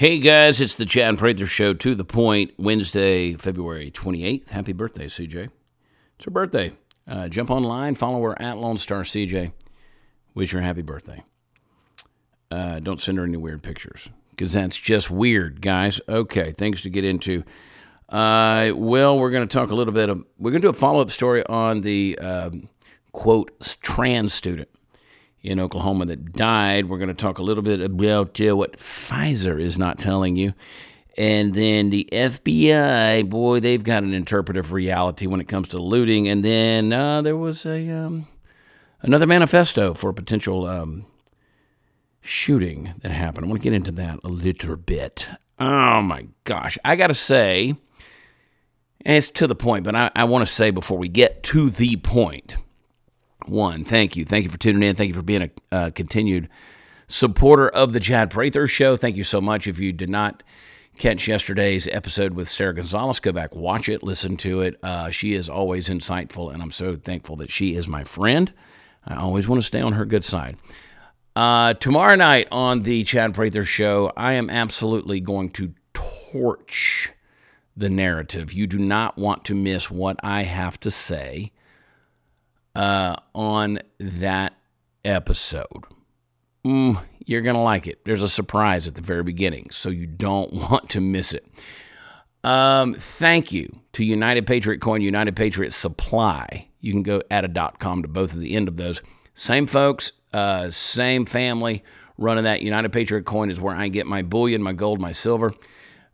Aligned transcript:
Hey 0.00 0.18
guys, 0.18 0.62
it's 0.62 0.76
the 0.76 0.86
Chad 0.86 1.18
Prather 1.18 1.44
Show 1.44 1.74
to 1.74 1.94
the 1.94 2.06
point, 2.06 2.54
Wednesday, 2.56 3.34
February 3.34 3.90
28th. 3.90 4.48
Happy 4.48 4.72
birthday, 4.72 5.08
CJ. 5.08 5.50
It's 6.16 6.24
her 6.24 6.30
birthday. 6.30 6.72
Uh, 7.06 7.28
jump 7.28 7.50
online, 7.50 7.94
follow 7.94 8.22
her 8.22 8.40
at 8.40 8.56
Lone 8.56 8.78
Star 8.78 9.02
CJ. 9.02 9.52
Wish 10.32 10.52
her 10.52 10.62
happy 10.62 10.80
birthday. 10.80 11.22
Uh, 12.50 12.80
don't 12.80 12.98
send 12.98 13.18
her 13.18 13.24
any 13.24 13.36
weird 13.36 13.62
pictures 13.62 14.08
because 14.30 14.54
that's 14.54 14.78
just 14.78 15.10
weird, 15.10 15.60
guys. 15.60 16.00
Okay, 16.08 16.50
things 16.52 16.80
to 16.80 16.88
get 16.88 17.04
into. 17.04 17.44
Uh, 18.08 18.72
well, 18.74 19.18
we're 19.18 19.30
going 19.30 19.46
to 19.46 19.52
talk 19.52 19.70
a 19.70 19.74
little 19.74 19.92
bit 19.92 20.08
of, 20.08 20.24
we're 20.38 20.50
going 20.50 20.62
to 20.62 20.66
do 20.68 20.70
a 20.70 20.72
follow 20.72 21.02
up 21.02 21.10
story 21.10 21.44
on 21.44 21.82
the 21.82 22.18
um, 22.20 22.70
quote, 23.12 23.50
trans 23.82 24.32
student 24.32 24.70
in 25.42 25.60
Oklahoma 25.60 26.06
that 26.06 26.32
died. 26.32 26.88
We're 26.88 26.98
going 26.98 27.08
to 27.08 27.14
talk 27.14 27.38
a 27.38 27.42
little 27.42 27.62
bit 27.62 27.80
about 27.80 28.40
uh, 28.40 28.56
what 28.56 28.76
Pfizer 28.76 29.60
is 29.60 29.78
not 29.78 29.98
telling 29.98 30.36
you. 30.36 30.52
And 31.16 31.54
then 31.54 31.90
the 31.90 32.08
FBI, 32.12 33.28
boy, 33.28 33.60
they've 33.60 33.82
got 33.82 34.02
an 34.02 34.14
interpretive 34.14 34.72
reality 34.72 35.26
when 35.26 35.40
it 35.40 35.48
comes 35.48 35.68
to 35.70 35.78
looting. 35.78 36.28
And 36.28 36.44
then 36.44 36.92
uh, 36.92 37.22
there 37.22 37.36
was 37.36 37.66
a 37.66 37.90
um, 37.90 38.28
another 39.02 39.26
manifesto 39.26 39.94
for 39.94 40.10
a 40.10 40.14
potential 40.14 40.66
um, 40.66 41.06
shooting 42.20 42.94
that 43.00 43.10
happened. 43.10 43.46
I 43.46 43.48
want 43.48 43.60
to 43.60 43.64
get 43.64 43.74
into 43.74 43.92
that 43.92 44.20
a 44.22 44.28
little 44.28 44.76
bit. 44.76 45.28
Oh 45.58 46.00
my 46.00 46.26
gosh, 46.44 46.78
I 46.84 46.96
got 46.96 47.08
to 47.08 47.14
say, 47.14 47.76
it's 49.00 49.28
to 49.30 49.46
the 49.46 49.54
point, 49.54 49.84
but 49.84 49.94
I, 49.94 50.10
I 50.14 50.24
want 50.24 50.46
to 50.46 50.52
say 50.52 50.70
before 50.70 50.96
we 50.96 51.08
get 51.08 51.42
to 51.44 51.70
the 51.70 51.96
point 51.96 52.56
one. 53.50 53.84
Thank 53.84 54.16
you. 54.16 54.24
Thank 54.24 54.44
you 54.44 54.50
for 54.50 54.58
tuning 54.58 54.82
in. 54.82 54.94
Thank 54.96 55.08
you 55.08 55.14
for 55.14 55.22
being 55.22 55.42
a 55.42 55.50
uh, 55.74 55.90
continued 55.90 56.48
supporter 57.08 57.68
of 57.68 57.92
the 57.92 58.00
Chad 58.00 58.30
Prather 58.30 58.66
Show. 58.66 58.96
Thank 58.96 59.16
you 59.16 59.24
so 59.24 59.40
much. 59.40 59.66
If 59.66 59.78
you 59.78 59.92
did 59.92 60.08
not 60.08 60.42
catch 60.98 61.26
yesterday's 61.26 61.88
episode 61.88 62.34
with 62.34 62.48
Sarah 62.48 62.74
Gonzalez, 62.74 63.20
go 63.20 63.32
back, 63.32 63.54
watch 63.54 63.88
it, 63.88 64.02
listen 64.02 64.36
to 64.38 64.60
it. 64.60 64.78
Uh, 64.82 65.10
she 65.10 65.34
is 65.34 65.48
always 65.48 65.88
insightful, 65.88 66.52
and 66.52 66.62
I'm 66.62 66.70
so 66.70 66.96
thankful 66.96 67.36
that 67.36 67.50
she 67.50 67.74
is 67.74 67.88
my 67.88 68.04
friend. 68.04 68.52
I 69.06 69.16
always 69.16 69.48
want 69.48 69.60
to 69.60 69.66
stay 69.66 69.80
on 69.80 69.94
her 69.94 70.04
good 70.04 70.24
side. 70.24 70.56
Uh, 71.34 71.74
tomorrow 71.74 72.16
night 72.16 72.48
on 72.52 72.82
the 72.82 73.04
Chad 73.04 73.34
Prather 73.34 73.64
Show, 73.64 74.12
I 74.16 74.34
am 74.34 74.50
absolutely 74.50 75.20
going 75.20 75.50
to 75.50 75.74
torch 75.94 77.12
the 77.76 77.88
narrative. 77.88 78.52
You 78.52 78.66
do 78.66 78.78
not 78.78 79.16
want 79.16 79.44
to 79.46 79.54
miss 79.54 79.90
what 79.90 80.18
I 80.22 80.42
have 80.42 80.78
to 80.80 80.90
say 80.90 81.52
uh, 82.80 83.14
on 83.34 83.78
that 83.98 84.54
episode. 85.04 85.84
Mm, 86.64 87.02
you're 87.26 87.42
going 87.42 87.56
to 87.56 87.60
like 87.60 87.86
it. 87.86 88.06
There's 88.06 88.22
a 88.22 88.28
surprise 88.28 88.88
at 88.88 88.94
the 88.94 89.02
very 89.02 89.22
beginning, 89.22 89.68
so 89.70 89.90
you 89.90 90.06
don't 90.06 90.50
want 90.70 90.88
to 90.90 91.00
miss 91.00 91.34
it. 91.34 91.46
Um, 92.42 92.94
thank 92.94 93.52
you 93.52 93.80
to 93.92 94.02
United 94.02 94.46
Patriot 94.46 94.80
Coin, 94.80 95.02
United 95.02 95.36
Patriot 95.36 95.74
Supply. 95.74 96.68
You 96.80 96.92
can 96.92 97.02
go 97.02 97.20
at 97.30 97.44
a 97.44 97.72
com 97.78 98.00
to 98.00 98.08
both 98.08 98.32
of 98.32 98.40
the 98.40 98.54
end 98.54 98.66
of 98.66 98.76
those. 98.76 99.02
Same 99.34 99.66
folks, 99.66 100.12
uh, 100.32 100.70
same 100.70 101.26
family 101.26 101.84
running 102.16 102.44
that. 102.44 102.62
United 102.62 102.92
Patriot 102.92 103.26
Coin 103.26 103.50
is 103.50 103.60
where 103.60 103.76
I 103.76 103.88
get 103.88 104.06
my 104.06 104.22
bullion, 104.22 104.62
my 104.62 104.72
gold, 104.72 105.00
my 105.00 105.12
silver. 105.12 105.52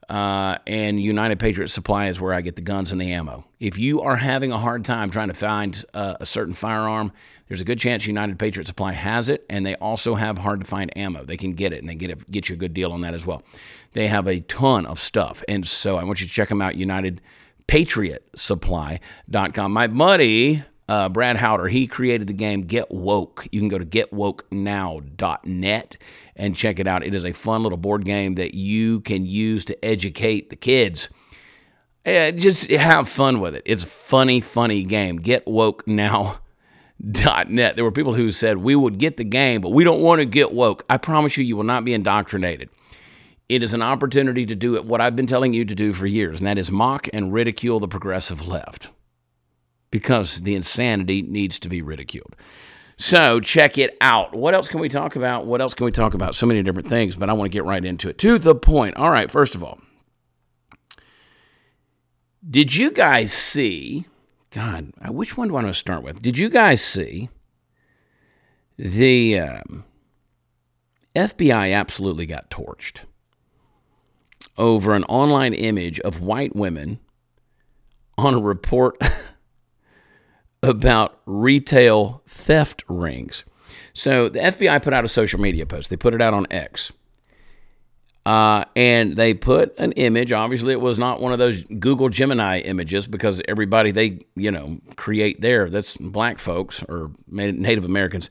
Uh, 0.08 0.56
and 0.66 1.00
United 1.00 1.38
Patriot 1.40 1.68
Supply 1.68 2.06
is 2.06 2.20
where 2.20 2.32
I 2.32 2.40
get 2.40 2.54
the 2.54 2.62
guns 2.62 2.92
and 2.92 3.00
the 3.00 3.12
ammo. 3.12 3.44
If 3.58 3.76
you 3.76 4.02
are 4.02 4.14
having 4.16 4.52
a 4.52 4.58
hard 4.58 4.84
time 4.84 5.10
trying 5.10 5.26
to 5.28 5.34
find 5.34 5.84
uh, 5.94 6.14
a 6.20 6.26
certain 6.26 6.54
firearm, 6.54 7.10
there's 7.48 7.60
a 7.60 7.64
good 7.64 7.80
chance 7.80 8.06
United 8.06 8.38
Patriot 8.38 8.66
Supply 8.66 8.92
has 8.92 9.28
it, 9.28 9.44
and 9.50 9.66
they 9.66 9.74
also 9.77 10.14
have 10.14 10.38
hard 10.38 10.60
to 10.60 10.66
find 10.66 10.96
ammo. 10.96 11.24
They 11.24 11.36
can 11.36 11.54
get 11.54 11.72
it, 11.72 11.80
and 11.80 11.88
they 11.88 11.96
get 11.96 12.10
it, 12.10 12.30
get 12.30 12.48
you 12.48 12.54
a 12.54 12.58
good 12.58 12.72
deal 12.72 12.92
on 12.92 13.00
that 13.00 13.14
as 13.14 13.27
well. 13.27 13.42
They 13.94 14.06
have 14.06 14.28
a 14.28 14.38
ton 14.40 14.86
of 14.86 15.00
stuff, 15.00 15.42
and 15.48 15.66
so 15.66 15.96
I 15.96 16.04
want 16.04 16.20
you 16.20 16.28
to 16.28 16.32
check 16.32 16.50
them 16.50 16.62
out. 16.62 16.74
UnitedPatriotSupply.com. 16.74 19.72
My 19.72 19.88
buddy 19.88 20.62
uh, 20.88 21.08
Brad 21.08 21.36
Howder, 21.36 21.68
he 21.70 21.86
created 21.86 22.27
the 22.28 22.33
game 22.33 22.62
Get 22.62 22.90
Woke. 22.90 23.46
You 23.50 23.61
can 23.61 23.68
go 23.68 23.78
to 23.78 23.84
getwokenow.net 23.84 25.96
and 26.36 26.55
check 26.55 26.79
it 26.79 26.86
out. 26.86 27.05
It 27.05 27.14
is 27.14 27.24
a 27.24 27.33
fun 27.33 27.63
little 27.63 27.79
board 27.79 28.05
game 28.05 28.36
that 28.36 28.55
you 28.55 29.01
can 29.01 29.27
use 29.27 29.64
to 29.67 29.85
educate 29.85 30.51
the 30.51 30.57
kids. 30.57 31.08
Yeah, 32.05 32.30
just 32.30 32.70
have 32.70 33.08
fun 33.08 33.41
with 33.41 33.57
it. 33.57 33.63
It's 33.67 33.83
a 33.83 33.86
funny, 33.86 34.41
funny 34.41 34.85
game. 34.85 35.19
GetWokeNow.net. 35.19 37.77
There 37.77 37.85
were 37.85 37.91
people 37.91 38.14
who 38.14 38.30
said 38.30 38.58
we 38.58 38.77
would 38.77 38.98
get 38.98 39.17
the 39.17 39.25
game, 39.25 39.61
but 39.61 39.70
we 39.70 39.83
don't 39.83 40.01
want 40.01 40.20
to 40.20 40.25
get 40.25 40.52
woke. 40.52 40.85
I 40.89 40.98
promise 40.98 41.36
you, 41.36 41.42
you 41.42 41.57
will 41.57 41.64
not 41.64 41.85
be 41.85 41.95
indoctrinated. 41.95 42.69
It 43.48 43.63
is 43.63 43.75
an 43.75 43.83
opportunity 43.83 44.46
to 44.46 44.55
do 44.55 44.80
what 44.83 45.01
I've 45.01 45.17
been 45.17 45.27
telling 45.27 45.55
you 45.55 45.64
to 45.64 45.75
do 45.75 45.92
for 45.92 46.07
years, 46.07 46.41
and 46.41 46.46
that 46.46 46.58
is 46.58 46.70
mock 46.70 47.08
and 47.13 47.33
ridicule 47.33 47.80
the 47.80 47.89
progressive 47.89 48.46
left 48.46 48.91
because 49.91 50.42
the 50.42 50.55
insanity 50.55 51.23
needs 51.23 51.58
to 51.61 51.69
be 51.69 51.80
ridiculed. 51.80 52.35
So 52.98 53.40
check 53.40 53.77
it 53.77 53.96
out. 54.01 54.34
What 54.34 54.55
else 54.55 54.68
can 54.68 54.80
we 54.80 54.89
talk 54.89 55.17
about? 55.17 55.46
What 55.46 55.61
else 55.61 55.74
can 55.74 55.84
we 55.84 55.92
talk 55.92 56.14
about? 56.14 56.34
So 56.34 56.46
many 56.46 56.62
different 56.62 56.89
things, 56.89 57.14
but 57.14 57.29
I 57.29 57.34
want 57.34 57.51
to 57.51 57.57
get 57.57 57.64
right 57.64 57.84
into 57.84 58.08
it. 58.08 58.18
To 58.18 58.39
the 58.39 58.55
point. 58.55 58.96
All 58.96 59.11
right, 59.11 59.30
first 59.30 59.55
of 59.55 59.62
all, 59.62 59.80
did 62.48 62.74
you 62.74 62.90
guys 62.90 63.33
see? 63.33 64.07
God, 64.51 64.92
which 65.08 65.36
one 65.36 65.48
do 65.48 65.55
I 65.55 65.62
want 65.62 65.67
to 65.67 65.74
start 65.74 66.02
with? 66.02 66.23
Did 66.23 66.39
you 66.39 66.48
guys 66.48 66.83
see 66.83 67.29
the 68.79 69.39
um, 69.40 69.84
FBI 71.14 71.74
absolutely 71.74 72.24
got 72.24 72.51
torched 72.51 73.01
over 74.57 74.95
an 74.95 75.05
online 75.05 75.52
image 75.52 76.01
of 76.01 76.20
white 76.20 76.57
women 76.57 76.98
on 78.17 78.33
a 78.33 78.40
report 78.40 78.98
about 80.66 81.20
retail 81.27 82.22
theft 82.28 82.84
rings. 82.88 83.44
So 83.92 84.28
the 84.28 84.40
FBI 84.40 84.82
put 84.82 84.92
out 84.92 85.04
a 85.04 85.08
social 85.08 85.40
media 85.40 85.64
post. 85.66 85.90
They 85.90 85.96
put 85.96 86.14
it 86.14 86.20
out 86.20 86.34
on 86.34 86.46
X. 86.50 86.92
Uh, 88.27 88.64
and 88.74 89.16
they 89.16 89.34
put 89.34 89.78
an 89.78 89.92
image. 89.92 90.32
Obviously, 90.32 90.72
it 90.72 90.80
was 90.80 90.98
not 90.98 91.20
one 91.20 91.32
of 91.32 91.38
those 91.38 91.62
Google 91.62 92.08
Gemini 92.08 92.58
images 92.58 93.06
because 93.06 93.40
everybody 93.46 93.92
they 93.92 94.27
you 94.34 94.50
know 94.50 94.80
create 94.96 95.40
there 95.40 95.70
that's 95.70 95.96
black 95.96 96.40
folks 96.40 96.83
or 96.88 97.12
Native 97.28 97.84
Americans 97.84 98.28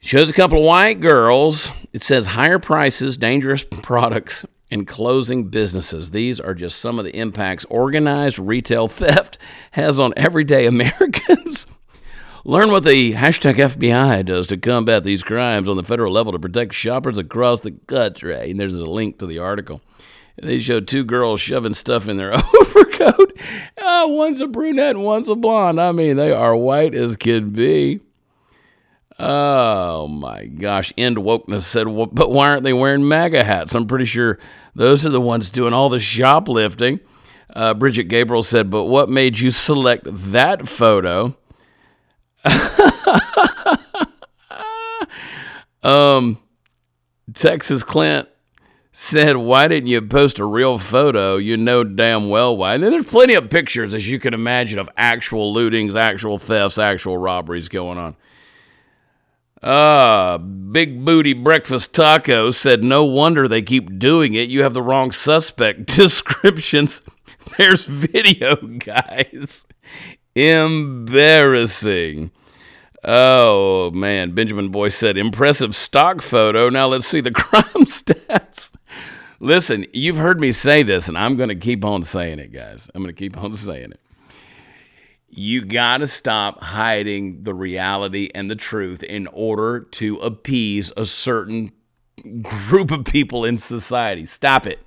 shows 0.00 0.28
a 0.28 0.34
couple 0.34 0.58
of 0.58 0.64
white 0.64 1.00
girls. 1.00 1.70
It 1.94 2.02
says 2.02 2.26
higher 2.26 2.58
prices, 2.58 3.16
dangerous 3.16 3.64
products, 3.82 4.44
and 4.72 4.86
closing 4.86 5.48
businesses. 5.48 6.10
These 6.10 6.40
are 6.40 6.54
just 6.54 6.80
some 6.80 6.98
of 6.98 7.04
the 7.04 7.14
impacts 7.14 7.66
organized 7.66 8.38
retail 8.38 8.88
theft 8.88 9.36
has 9.72 10.00
on 10.00 10.14
everyday 10.16 10.66
Americans. 10.74 11.66
Learn 12.44 12.72
what 12.72 12.82
the 12.82 13.12
hashtag 13.12 13.54
FBI 13.54 14.24
does 14.24 14.48
to 14.48 14.56
combat 14.56 15.04
these 15.04 15.22
crimes 15.22 15.68
on 15.68 15.76
the 15.76 15.84
federal 15.84 16.12
level 16.12 16.32
to 16.32 16.40
protect 16.40 16.74
shoppers 16.74 17.16
across 17.16 17.60
the 17.60 17.70
country. 17.70 18.50
And 18.50 18.58
there's 18.58 18.74
a 18.74 18.84
link 18.84 19.18
to 19.18 19.26
the 19.26 19.38
article. 19.38 19.80
They 20.42 20.58
show 20.58 20.80
two 20.80 21.04
girls 21.04 21.40
shoving 21.40 21.74
stuff 21.74 22.08
in 22.08 22.16
their 22.16 22.34
overcoat. 22.60 23.38
Uh, 23.76 24.06
one's 24.08 24.40
a 24.40 24.48
brunette 24.48 24.96
one's 24.96 25.28
a 25.28 25.36
blonde. 25.36 25.80
I 25.80 25.92
mean, 25.92 26.16
they 26.16 26.32
are 26.32 26.56
white 26.56 26.94
as 26.94 27.16
can 27.16 27.50
be. 27.50 28.00
Oh 29.24 30.08
my 30.08 30.46
gosh. 30.46 30.92
End 30.98 31.16
wokeness 31.16 31.62
said, 31.62 31.86
well, 31.86 32.06
but 32.06 32.32
why 32.32 32.48
aren't 32.48 32.64
they 32.64 32.72
wearing 32.72 33.06
MAGA 33.06 33.44
hats? 33.44 33.72
I'm 33.72 33.86
pretty 33.86 34.04
sure 34.04 34.40
those 34.74 35.06
are 35.06 35.10
the 35.10 35.20
ones 35.20 35.48
doing 35.48 35.72
all 35.72 35.88
the 35.88 36.00
shoplifting. 36.00 36.98
Uh, 37.54 37.72
Brigitte 37.72 38.08
Gabriel 38.08 38.42
said, 38.42 38.68
but 38.68 38.86
what 38.86 39.08
made 39.08 39.38
you 39.38 39.52
select 39.52 40.08
that 40.10 40.66
photo? 40.66 41.36
um, 45.84 46.40
Texas 47.32 47.84
Clint 47.84 48.28
said, 48.90 49.36
Why 49.36 49.68
didn't 49.68 49.88
you 49.88 50.02
post 50.02 50.40
a 50.40 50.44
real 50.44 50.78
photo? 50.78 51.36
You 51.36 51.56
know 51.56 51.84
damn 51.84 52.28
well 52.28 52.56
why. 52.56 52.74
And 52.74 52.82
then 52.82 52.90
there's 52.90 53.06
plenty 53.06 53.34
of 53.34 53.50
pictures, 53.50 53.94
as 53.94 54.10
you 54.10 54.18
can 54.18 54.34
imagine, 54.34 54.80
of 54.80 54.90
actual 54.96 55.54
lootings, 55.54 55.94
actual 55.94 56.38
thefts, 56.38 56.76
actual 56.76 57.16
robberies 57.16 57.68
going 57.68 57.98
on. 57.98 58.16
Ah, 59.62 60.38
Big 60.38 61.04
Booty 61.04 61.34
Breakfast 61.34 61.94
Taco 61.94 62.50
said, 62.50 62.82
No 62.82 63.04
wonder 63.04 63.46
they 63.46 63.62
keep 63.62 63.98
doing 63.98 64.34
it. 64.34 64.48
You 64.48 64.62
have 64.62 64.74
the 64.74 64.82
wrong 64.82 65.12
suspect 65.12 65.86
descriptions. 65.96 67.00
There's 67.58 67.86
video, 67.86 68.56
guys. 68.56 69.66
Embarrassing. 70.34 72.32
Oh, 73.04 73.90
man. 73.92 74.32
Benjamin 74.32 74.70
Boyce 74.70 74.96
said, 74.96 75.16
Impressive 75.16 75.76
stock 75.76 76.22
photo. 76.22 76.68
Now 76.68 76.88
let's 76.88 77.06
see 77.06 77.20
the 77.20 77.30
crime 77.32 77.86
stats. 77.86 78.72
Listen, 79.38 79.86
you've 79.92 80.18
heard 80.18 80.40
me 80.40 80.50
say 80.52 80.82
this, 80.82 81.08
and 81.08 81.18
I'm 81.18 81.36
going 81.36 81.48
to 81.48 81.56
keep 81.56 81.84
on 81.84 82.04
saying 82.04 82.38
it, 82.38 82.52
guys. 82.52 82.88
I'm 82.94 83.02
going 83.02 83.14
to 83.14 83.18
keep 83.18 83.36
on 83.36 83.56
saying 83.56 83.92
it 83.92 84.00
you 85.34 85.64
got 85.64 85.98
to 85.98 86.06
stop 86.06 86.60
hiding 86.60 87.42
the 87.44 87.54
reality 87.54 88.28
and 88.34 88.50
the 88.50 88.56
truth 88.56 89.02
in 89.02 89.26
order 89.28 89.80
to 89.80 90.18
appease 90.18 90.92
a 90.94 91.06
certain 91.06 91.72
group 92.42 92.90
of 92.90 93.06
people 93.06 93.42
in 93.42 93.56
society. 93.56 94.26
Stop 94.26 94.66
it. 94.66 94.80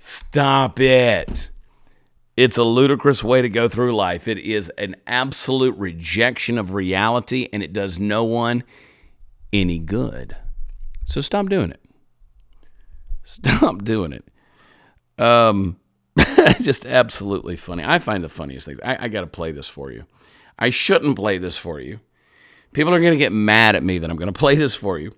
Stop 0.00 0.80
it. 0.80 1.50
It's 2.36 2.56
a 2.56 2.64
ludicrous 2.64 3.22
way 3.22 3.40
to 3.40 3.48
go 3.48 3.68
through 3.68 3.94
life. 3.94 4.26
It 4.26 4.38
is 4.38 4.70
an 4.70 4.96
absolute 5.06 5.76
rejection 5.78 6.58
of 6.58 6.74
reality 6.74 7.48
and 7.52 7.62
it 7.62 7.72
does 7.72 7.96
no 7.96 8.24
one 8.24 8.64
any 9.52 9.78
good. 9.78 10.36
So 11.04 11.20
stop 11.20 11.48
doing 11.48 11.70
it. 11.70 11.80
Stop 13.22 13.84
doing 13.84 14.12
it. 14.12 14.24
Um, 15.22 15.78
just 16.60 16.86
absolutely 16.86 17.56
funny. 17.56 17.84
I 17.84 17.98
find 17.98 18.22
the 18.22 18.28
funniest 18.28 18.66
things. 18.66 18.80
I, 18.84 19.04
I 19.04 19.08
got 19.08 19.22
to 19.22 19.26
play 19.26 19.52
this 19.52 19.68
for 19.68 19.90
you. 19.90 20.04
I 20.58 20.70
shouldn't 20.70 21.16
play 21.16 21.38
this 21.38 21.56
for 21.56 21.80
you. 21.80 22.00
People 22.72 22.94
are 22.94 23.00
going 23.00 23.12
to 23.12 23.18
get 23.18 23.32
mad 23.32 23.76
at 23.76 23.82
me 23.82 23.98
that 23.98 24.10
I'm 24.10 24.16
going 24.16 24.32
to 24.32 24.38
play 24.38 24.54
this 24.54 24.74
for 24.74 24.98
you. 24.98 25.14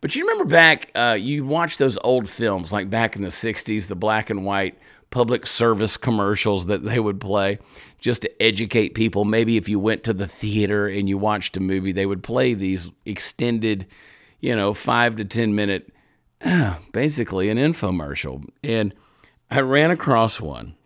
But 0.00 0.14
you 0.14 0.22
remember 0.22 0.46
back, 0.46 0.90
uh, 0.94 1.16
you 1.20 1.44
watch 1.44 1.76
those 1.76 1.98
old 2.02 2.28
films, 2.28 2.72
like 2.72 2.88
back 2.88 3.16
in 3.16 3.22
the 3.22 3.28
60s, 3.28 3.86
the 3.86 3.96
black 3.96 4.30
and 4.30 4.44
white 4.44 4.78
public 5.10 5.44
service 5.46 5.96
commercials 5.96 6.66
that 6.66 6.84
they 6.84 6.98
would 6.98 7.20
play 7.20 7.58
just 7.98 8.22
to 8.22 8.42
educate 8.42 8.94
people. 8.94 9.24
Maybe 9.24 9.56
if 9.56 9.68
you 9.68 9.78
went 9.78 10.04
to 10.04 10.14
the 10.14 10.26
theater 10.26 10.86
and 10.86 11.08
you 11.08 11.18
watched 11.18 11.56
a 11.56 11.60
movie, 11.60 11.92
they 11.92 12.06
would 12.06 12.22
play 12.22 12.54
these 12.54 12.90
extended, 13.04 13.86
you 14.40 14.56
know, 14.56 14.72
five 14.72 15.16
to 15.16 15.24
10 15.24 15.54
minute, 15.54 15.92
basically 16.92 17.50
an 17.50 17.58
infomercial. 17.58 18.48
And 18.62 18.94
I 19.50 19.60
ran 19.60 19.90
across 19.90 20.40
one 20.40 20.76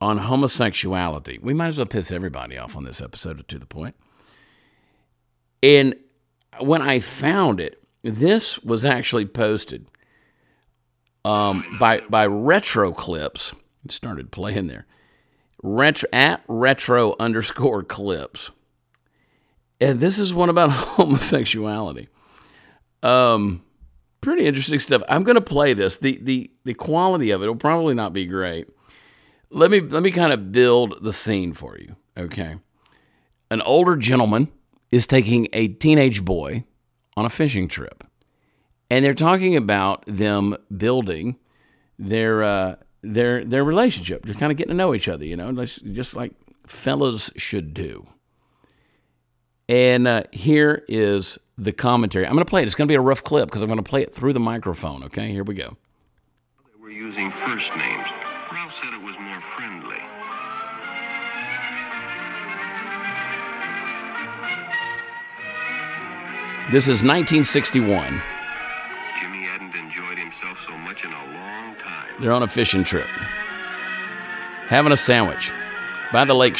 on 0.00 0.18
homosexuality. 0.18 1.38
We 1.42 1.54
might 1.54 1.68
as 1.68 1.78
well 1.78 1.86
piss 1.86 2.12
everybody 2.12 2.58
off 2.58 2.76
on 2.76 2.84
this 2.84 3.00
episode 3.00 3.46
to 3.48 3.58
the 3.58 3.66
point. 3.66 3.96
And 5.62 5.94
when 6.60 6.82
I 6.82 7.00
found 7.00 7.60
it, 7.60 7.82
this 8.02 8.58
was 8.60 8.84
actually 8.84 9.26
posted 9.26 9.86
um, 11.24 11.64
by 11.80 12.00
by 12.08 12.26
Retro 12.26 12.92
Clips. 12.92 13.52
It 13.84 13.92
started 13.92 14.30
playing 14.30 14.66
there. 14.68 14.86
Retro 15.62 16.08
at 16.12 16.42
retro 16.46 17.16
underscore 17.18 17.82
clips. 17.82 18.50
And 19.80 19.98
this 20.00 20.18
is 20.18 20.32
one 20.32 20.48
about 20.48 20.70
homosexuality. 20.70 22.08
Um, 23.02 23.62
pretty 24.20 24.46
interesting 24.46 24.78
stuff. 24.78 25.02
I'm 25.08 25.24
going 25.24 25.36
to 25.36 25.40
play 25.40 25.72
this. 25.74 25.96
The 25.96 26.18
the 26.22 26.50
the 26.64 26.74
quality 26.74 27.30
of 27.30 27.42
it 27.42 27.46
will 27.46 27.56
probably 27.56 27.94
not 27.94 28.12
be 28.12 28.26
great. 28.26 28.68
Let 29.50 29.70
me 29.70 29.80
let 29.80 30.02
me 30.02 30.10
kind 30.10 30.32
of 30.32 30.52
build 30.52 31.02
the 31.02 31.12
scene 31.12 31.54
for 31.54 31.78
you. 31.78 31.96
Okay. 32.16 32.56
An 33.50 33.62
older 33.62 33.96
gentleman 33.96 34.48
is 34.90 35.06
taking 35.06 35.48
a 35.52 35.68
teenage 35.68 36.24
boy 36.24 36.64
on 37.16 37.24
a 37.24 37.30
fishing 37.30 37.68
trip. 37.68 38.04
And 38.90 39.04
they're 39.04 39.14
talking 39.14 39.56
about 39.56 40.04
them 40.06 40.56
building 40.74 41.36
their 41.98 42.42
uh, 42.42 42.76
their 43.02 43.44
their 43.44 43.64
relationship. 43.64 44.24
They're 44.24 44.34
kind 44.34 44.52
of 44.52 44.58
getting 44.58 44.70
to 44.70 44.76
know 44.76 44.94
each 44.94 45.08
other, 45.08 45.24
you 45.24 45.36
know, 45.36 45.52
just 45.64 46.14
like 46.14 46.32
fellas 46.66 47.30
should 47.36 47.74
do. 47.74 48.06
And 49.68 50.08
uh, 50.08 50.22
here 50.32 50.84
is 50.88 51.38
the 51.58 51.72
commentary. 51.72 52.26
I'm 52.26 52.32
going 52.32 52.44
to 52.44 52.48
play 52.48 52.62
it. 52.62 52.66
It's 52.66 52.74
going 52.74 52.88
to 52.88 52.92
be 52.92 52.96
a 52.96 53.00
rough 53.00 53.22
clip 53.22 53.48
because 53.48 53.62
I'm 53.62 53.68
going 53.68 53.82
to 53.82 53.88
play 53.88 54.02
it 54.02 54.12
through 54.12 54.32
the 54.32 54.40
microphone. 54.40 55.04
Okay, 55.04 55.30
here 55.30 55.44
we 55.44 55.54
go. 55.54 55.76
They 56.74 56.80
were 56.80 56.90
using 56.90 57.30
first 57.32 57.68
names. 57.76 58.06
Ralph 58.50 58.72
said 58.82 58.94
it 58.94 59.02
was 59.02 59.14
more 59.20 59.42
friendly. 59.56 59.98
This 66.70 66.84
is 66.84 67.02
1961. 67.02 68.22
Jimmy 69.20 69.42
hadn't 69.44 69.74
enjoyed 69.74 70.18
himself 70.18 70.58
so 70.66 70.76
much 70.78 71.04
in 71.04 71.12
a 71.12 71.24
long 71.34 71.74
time. 71.76 72.08
They're 72.20 72.32
on 72.32 72.42
a 72.42 72.48
fishing 72.48 72.84
trip, 72.84 73.06
having 74.66 74.92
a 74.92 74.96
sandwich 74.96 75.50
by 76.12 76.24
the 76.24 76.34
lake 76.34 76.56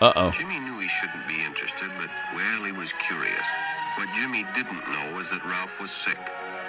Uh 0.00 0.12
oh. 0.14 0.30
Jimmy 0.30 0.60
knew 0.60 0.78
he 0.78 0.88
shouldn't 0.88 1.26
be 1.26 1.42
interested, 1.42 1.90
but 1.98 2.08
well, 2.34 2.62
he 2.62 2.70
was 2.70 2.88
curious. 3.08 3.46
What 3.96 4.08
Jimmy 4.14 4.46
didn't 4.54 4.86
know 4.86 5.16
was 5.18 5.26
that 5.34 5.44
Ralph 5.44 5.74
was 5.80 5.90
sick. 6.06 6.18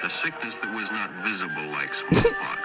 A 0.02 0.10
sickness 0.26 0.56
that 0.64 0.74
was 0.74 0.90
not 0.90 1.12
visible 1.22 1.70
like 1.70 1.94
smallpox, 2.10 2.62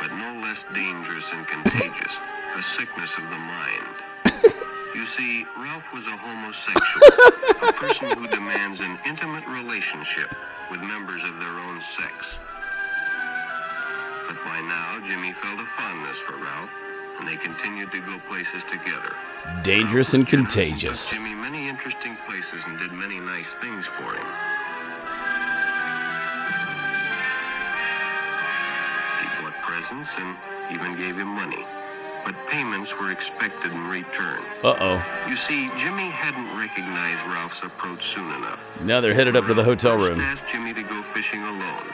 but 0.00 0.14
no 0.14 0.38
less 0.38 0.58
dangerous 0.72 1.24
and 1.32 1.46
contagious. 1.48 2.14
A 2.54 2.62
sickness 2.78 3.10
of 3.18 3.24
the 3.30 3.38
mind. 3.38 4.54
You 4.94 5.08
see, 5.18 5.44
Ralph 5.58 5.82
was 5.92 6.06
a 6.06 6.16
homosexual, 6.16 7.68
a 7.68 7.72
person 7.72 8.16
who 8.16 8.28
demands 8.28 8.78
an 8.78 8.96
intimate 9.04 9.44
relationship 9.48 10.32
with 10.70 10.80
members 10.82 11.20
of 11.24 11.40
their 11.40 11.50
own 11.50 11.82
sex. 11.98 12.14
But 14.28 14.38
by 14.44 14.60
now, 14.60 15.02
Jimmy 15.08 15.34
felt 15.42 15.58
a 15.58 15.66
fondness 15.76 16.16
for 16.28 16.36
Ralph, 16.36 16.70
and 17.18 17.28
they 17.28 17.36
continued 17.36 17.92
to 17.92 18.00
go 18.00 18.18
places 18.28 18.62
together. 18.70 19.14
Dangerous 19.62 20.14
and 20.14 20.26
Took 20.26 20.38
contagious. 20.40 21.10
Jimmy 21.10 21.34
many 21.34 21.68
interesting 21.68 22.16
places 22.26 22.60
and 22.66 22.78
did 22.78 22.92
many 22.92 23.20
nice 23.20 23.46
things 23.60 23.84
for 23.96 24.14
him. 24.14 24.26
He 29.20 29.26
bought 29.42 29.54
presents 29.62 30.10
and 30.16 30.36
even 30.72 30.96
gave 30.96 31.16
him 31.16 31.28
money. 31.28 31.64
But 32.24 32.34
payments 32.48 32.90
were 32.98 33.10
expected 33.10 33.70
in 33.70 33.86
return. 33.88 34.42
Uh 34.62 34.76
oh. 34.80 35.28
You 35.28 35.36
see, 35.46 35.68
Jimmy 35.78 36.08
hadn't 36.08 36.56
recognized 36.58 37.20
Ralph's 37.28 37.62
approach 37.62 38.14
soon 38.14 38.32
enough. 38.32 38.60
Now 38.80 39.02
they're 39.02 39.12
headed 39.12 39.36
up 39.36 39.44
to 39.46 39.54
the 39.54 39.62
hotel 39.62 39.96
room. 39.96 40.20
asked 40.20 40.40
Jimmy 40.50 40.72
to 40.72 40.82
go 40.82 41.02
fishing 41.12 41.42
alone. 41.42 41.84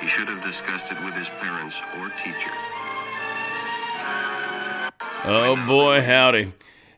He 0.00 0.06
should 0.06 0.28
have 0.28 0.42
discussed 0.44 0.92
it 0.92 1.04
with 1.04 1.14
his 1.14 1.26
parents 1.42 1.74
or 1.98 2.08
teacher. 2.24 2.54
Oh 5.32 5.54
boy, 5.64 6.02
howdy. 6.02 6.52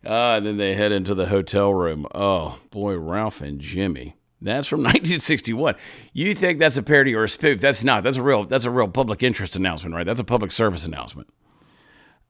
Ah, 0.07 0.37
and 0.37 0.47
then 0.47 0.57
they 0.57 0.73
head 0.73 0.91
into 0.91 1.15
the 1.15 1.27
hotel 1.27 1.73
room. 1.75 2.07
Oh 2.15 2.59
boy, 2.71 2.97
Ralph 2.97 3.43
and 3.43 3.61
Jimmy. 3.61 4.17
That's 4.41 4.67
from 4.67 4.79
1961. 4.85 5.75
You 6.15 6.35
think 6.35 6.59
that's 6.59 6.79
a 6.79 6.83
parody 6.83 7.15
or 7.15 7.25
a 7.25 7.29
spoof? 7.29 7.61
That's 7.61 7.85
not. 7.85 8.03
That's 8.03 8.17
a 8.17 8.23
real. 8.23 8.47
That's 8.47 8.65
a 8.65 8.71
real 8.71 8.89
public 8.89 9.23
interest 9.23 9.55
announcement, 9.55 9.95
right? 9.95 10.07
That's 10.07 10.19
a 10.19 10.25
public 10.25 10.51
service 10.51 10.87
announcement. 10.87 11.29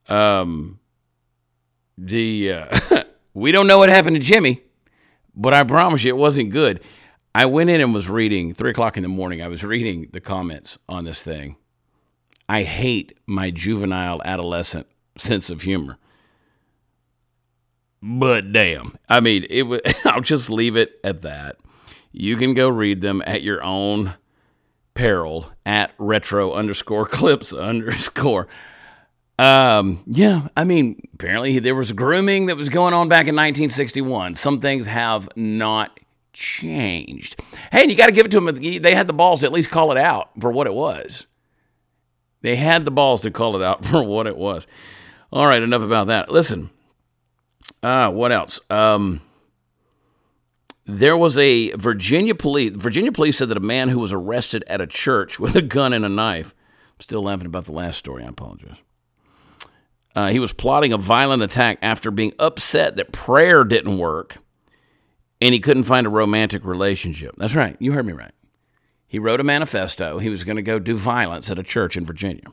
Um, 0.09 0.81
the 1.97 2.53
uh, 2.53 3.03
we 3.35 3.53
don't 3.53 3.69
know 3.69 3.79
what 3.79 3.89
happened 3.89 4.17
to 4.17 4.23
Jimmy, 4.23 4.61
but 5.37 5.55
I 5.55 5.63
promise 5.63 6.03
you 6.03 6.13
it 6.13 6.19
wasn't 6.19 6.51
good. 6.51 6.81
I 7.33 7.47
went 7.47 7.71
in 7.71 7.81
and 7.81 7.95
was 7.95 8.09
reading 8.09 8.55
three 8.55 8.73
o'clock 8.73 8.97
in 8.97 9.05
the 9.05 9.09
morning. 9.09 9.41
I 9.41 9.47
was 9.47 9.63
reading 9.63 10.09
the 10.13 10.21
comments 10.21 10.79
on 10.89 11.05
this 11.05 11.23
thing. 11.23 11.55
I 12.49 12.65
hate 12.65 13.17
my 13.25 13.53
juvenile 13.53 14.21
adolescent 14.25 14.89
sense 15.17 15.51
of 15.51 15.63
humor. 15.63 15.99
But 18.03 18.53
damn, 18.53 18.99
I 19.09 19.21
mean, 19.21 19.47
it 19.49 19.63
was. 19.63 19.81
I'll 20.05 20.21
just 20.21 20.51
leave 20.51 20.77
it 20.77 20.99
at 21.05 21.23
that. 21.23 21.57
You 22.11 22.37
can 22.37 22.55
go 22.55 22.69
read 22.69 23.01
them 23.01 23.23
at 23.27 23.43
your 23.43 23.63
own 23.63 24.15
peril 24.95 25.51
at 25.65 25.93
retro 25.99 26.53
underscore 26.53 27.07
clips 27.07 27.53
underscore. 27.53 28.49
Um, 29.39 30.03
yeah, 30.07 30.49
I 30.57 30.65
mean, 30.65 31.01
apparently 31.15 31.59
there 31.59 31.75
was 31.75 31.93
grooming 31.93 32.47
that 32.47 32.57
was 32.57 32.69
going 32.69 32.93
on 32.93 33.09
back 33.09 33.23
in 33.23 33.35
1961. 33.35 34.35
Some 34.35 34.61
things 34.61 34.87
have 34.87 35.29
not 35.37 35.99
changed. 36.33 37.41
Hey, 37.71 37.83
and 37.83 37.91
you 37.91 37.97
got 37.97 38.07
to 38.07 38.13
give 38.13 38.27
it 38.27 38.31
to 38.33 38.41
them. 38.41 38.55
They 38.55 38.95
had 38.95 39.07
the 39.07 39.13
balls 39.13 39.41
to 39.41 39.47
at 39.47 39.53
least 39.53 39.71
call 39.71 39.91
it 39.91 39.99
out 39.99 40.31
for 40.41 40.51
what 40.51 40.67
it 40.67 40.75
was. 40.75 41.27
They 42.43 42.57
had 42.57 42.85
the 42.85 42.91
balls 42.91 43.23
to 43.23 43.31
call 43.31 43.57
it 43.57 43.63
out 43.63 43.85
for 43.87 44.03
what 44.03 44.27
it 44.27 44.37
was. 44.37 44.67
All 45.33 45.47
right, 45.47 45.63
enough 45.63 45.83
about 45.83 46.09
that. 46.09 46.31
Listen, 46.31 46.69
uh, 47.83 48.11
what 48.11 48.33
else? 48.33 48.61
Um, 48.69 49.23
there 50.85 51.17
was 51.17 51.39
a 51.39 51.71
Virginia 51.73 52.35
police. 52.35 52.73
Virginia 52.75 53.13
police 53.13 53.39
said 53.39 53.49
that 53.49 53.57
a 53.57 53.61
man 53.61 53.89
who 53.89 53.99
was 53.99 54.13
arrested 54.13 54.63
at 54.67 54.81
a 54.81 54.87
church 54.87 55.39
with 55.39 55.57
a 55.57 55.63
gun 55.63 55.93
and 55.93 56.05
a 56.05 56.09
knife. 56.09 56.55
I'm 56.97 57.01
still 57.01 57.23
laughing 57.23 57.47
about 57.47 57.65
the 57.65 57.73
last 57.73 57.99
story. 57.99 58.25
I 58.25 58.29
apologize. 58.29 58.77
Uh, 60.15 60.29
he 60.29 60.39
was 60.39 60.53
plotting 60.53 60.93
a 60.93 60.99
violent 60.99 61.43
attack 61.43 61.79
after 61.81 62.11
being 62.11 62.35
upset 62.39 62.97
that 62.97 63.13
prayer 63.13 63.65
didn't 63.65 63.97
work 63.97 64.37
and 65.41 65.55
he 65.55 65.61
couldn't 65.61 65.85
find 65.85 66.07
a 66.07 66.11
romantic 66.11 66.65
relationship. 66.65 67.35
That's 67.39 67.55
right. 67.55 67.77
You 67.81 67.93
heard 67.93 68.05
me 68.05 68.13
right. 68.13 68.33
He 69.07 69.19
wrote 69.19 69.41
a 69.41 69.45
manifesto. 69.45 70.19
He 70.19 70.29
was 70.29 70.45
going 70.45 70.57
to 70.57 70.63
go 70.63 70.79
do 70.79 70.97
violence 70.97 71.51
at 71.51 71.59
a 71.59 71.63
church 71.63 71.97
in 71.97 72.05
Virginia. 72.05 72.45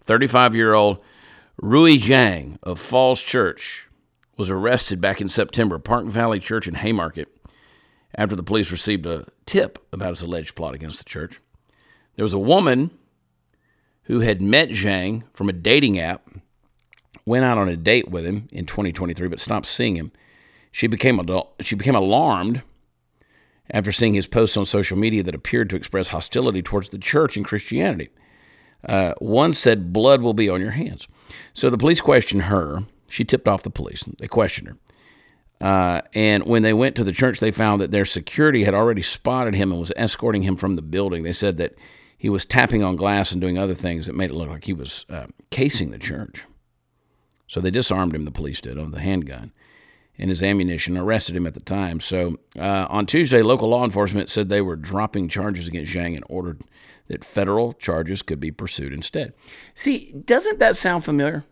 35 0.00 0.54
year 0.54 0.74
old 0.74 0.98
Rui 1.58 1.96
Zhang 1.96 2.58
of 2.62 2.78
Falls 2.78 3.20
Church 3.20 3.88
was 4.36 4.50
arrested 4.50 5.00
back 5.00 5.22
in 5.22 5.28
September, 5.28 5.76
at 5.76 5.84
Park 5.84 6.04
Valley 6.04 6.38
Church 6.38 6.68
in 6.68 6.74
Haymarket, 6.74 7.28
after 8.14 8.36
the 8.36 8.42
police 8.42 8.70
received 8.70 9.06
a 9.06 9.26
tip 9.46 9.78
about 9.90 10.10
his 10.10 10.20
alleged 10.20 10.54
plot 10.54 10.74
against 10.74 10.98
the 10.98 11.04
church. 11.04 11.40
There 12.14 12.24
was 12.24 12.34
a 12.34 12.38
woman 12.38 12.90
who 14.02 14.20
had 14.20 14.42
met 14.42 14.68
Zhang 14.68 15.24
from 15.32 15.48
a 15.48 15.54
dating 15.54 15.98
app, 15.98 16.28
went 17.24 17.46
out 17.46 17.56
on 17.56 17.70
a 17.70 17.76
date 17.76 18.10
with 18.10 18.26
him 18.26 18.48
in 18.52 18.66
2023, 18.66 19.26
but 19.26 19.40
stopped 19.40 19.66
seeing 19.66 19.96
him. 19.96 20.12
She 20.70 20.86
became 20.86 21.18
adult, 21.18 21.54
she 21.62 21.74
became 21.74 21.94
alarmed 21.94 22.60
after 23.70 23.92
seeing 23.92 24.12
his 24.12 24.26
posts 24.26 24.58
on 24.58 24.66
social 24.66 24.98
media 24.98 25.22
that 25.22 25.34
appeared 25.34 25.70
to 25.70 25.76
express 25.76 26.08
hostility 26.08 26.60
towards 26.60 26.90
the 26.90 26.98
church 26.98 27.34
and 27.34 27.46
Christianity. 27.46 28.10
Uh, 28.84 29.14
one 29.18 29.54
said, 29.54 29.92
Blood 29.92 30.20
will 30.20 30.34
be 30.34 30.50
on 30.50 30.60
your 30.60 30.72
hands. 30.72 31.08
So 31.54 31.70
the 31.70 31.78
police 31.78 32.00
questioned 32.00 32.42
her. 32.42 32.84
She 33.08 33.24
tipped 33.24 33.48
off 33.48 33.62
the 33.62 33.70
police. 33.70 34.04
They 34.18 34.28
questioned 34.28 34.68
her. 34.68 34.76
Uh, 35.60 36.02
and 36.14 36.44
when 36.44 36.62
they 36.62 36.74
went 36.74 36.96
to 36.96 37.04
the 37.04 37.12
church, 37.12 37.40
they 37.40 37.50
found 37.50 37.80
that 37.80 37.90
their 37.90 38.04
security 38.04 38.64
had 38.64 38.74
already 38.74 39.02
spotted 39.02 39.54
him 39.54 39.70
and 39.70 39.80
was 39.80 39.92
escorting 39.96 40.42
him 40.42 40.56
from 40.56 40.76
the 40.76 40.82
building. 40.82 41.22
They 41.22 41.32
said 41.32 41.56
that 41.58 41.74
he 42.18 42.28
was 42.28 42.44
tapping 42.44 42.82
on 42.82 42.96
glass 42.96 43.32
and 43.32 43.40
doing 43.40 43.58
other 43.58 43.74
things 43.74 44.06
that 44.06 44.14
made 44.14 44.30
it 44.30 44.34
look 44.34 44.48
like 44.48 44.64
he 44.64 44.72
was 44.72 45.06
uh, 45.08 45.26
casing 45.50 45.90
the 45.90 45.98
church. 45.98 46.44
So 47.48 47.60
they 47.60 47.70
disarmed 47.70 48.14
him, 48.14 48.24
the 48.24 48.30
police 48.30 48.60
did, 48.60 48.78
on 48.78 48.90
the 48.90 49.00
handgun 49.00 49.52
and 50.18 50.30
his 50.30 50.42
ammunition, 50.42 50.96
arrested 50.96 51.36
him 51.36 51.46
at 51.46 51.54
the 51.54 51.60
time. 51.60 52.00
So 52.00 52.38
uh, 52.58 52.86
on 52.88 53.06
Tuesday, 53.06 53.42
local 53.42 53.68
law 53.68 53.84
enforcement 53.84 54.28
said 54.28 54.48
they 54.48 54.62
were 54.62 54.76
dropping 54.76 55.28
charges 55.28 55.68
against 55.68 55.92
Zhang 55.92 56.14
and 56.14 56.24
ordered 56.28 56.62
that 57.08 57.24
federal 57.24 57.72
charges 57.72 58.22
could 58.22 58.40
be 58.40 58.50
pursued 58.50 58.92
instead. 58.92 59.32
See, 59.74 60.12
doesn't 60.24 60.58
that 60.58 60.76
sound 60.76 61.04
familiar? 61.04 61.44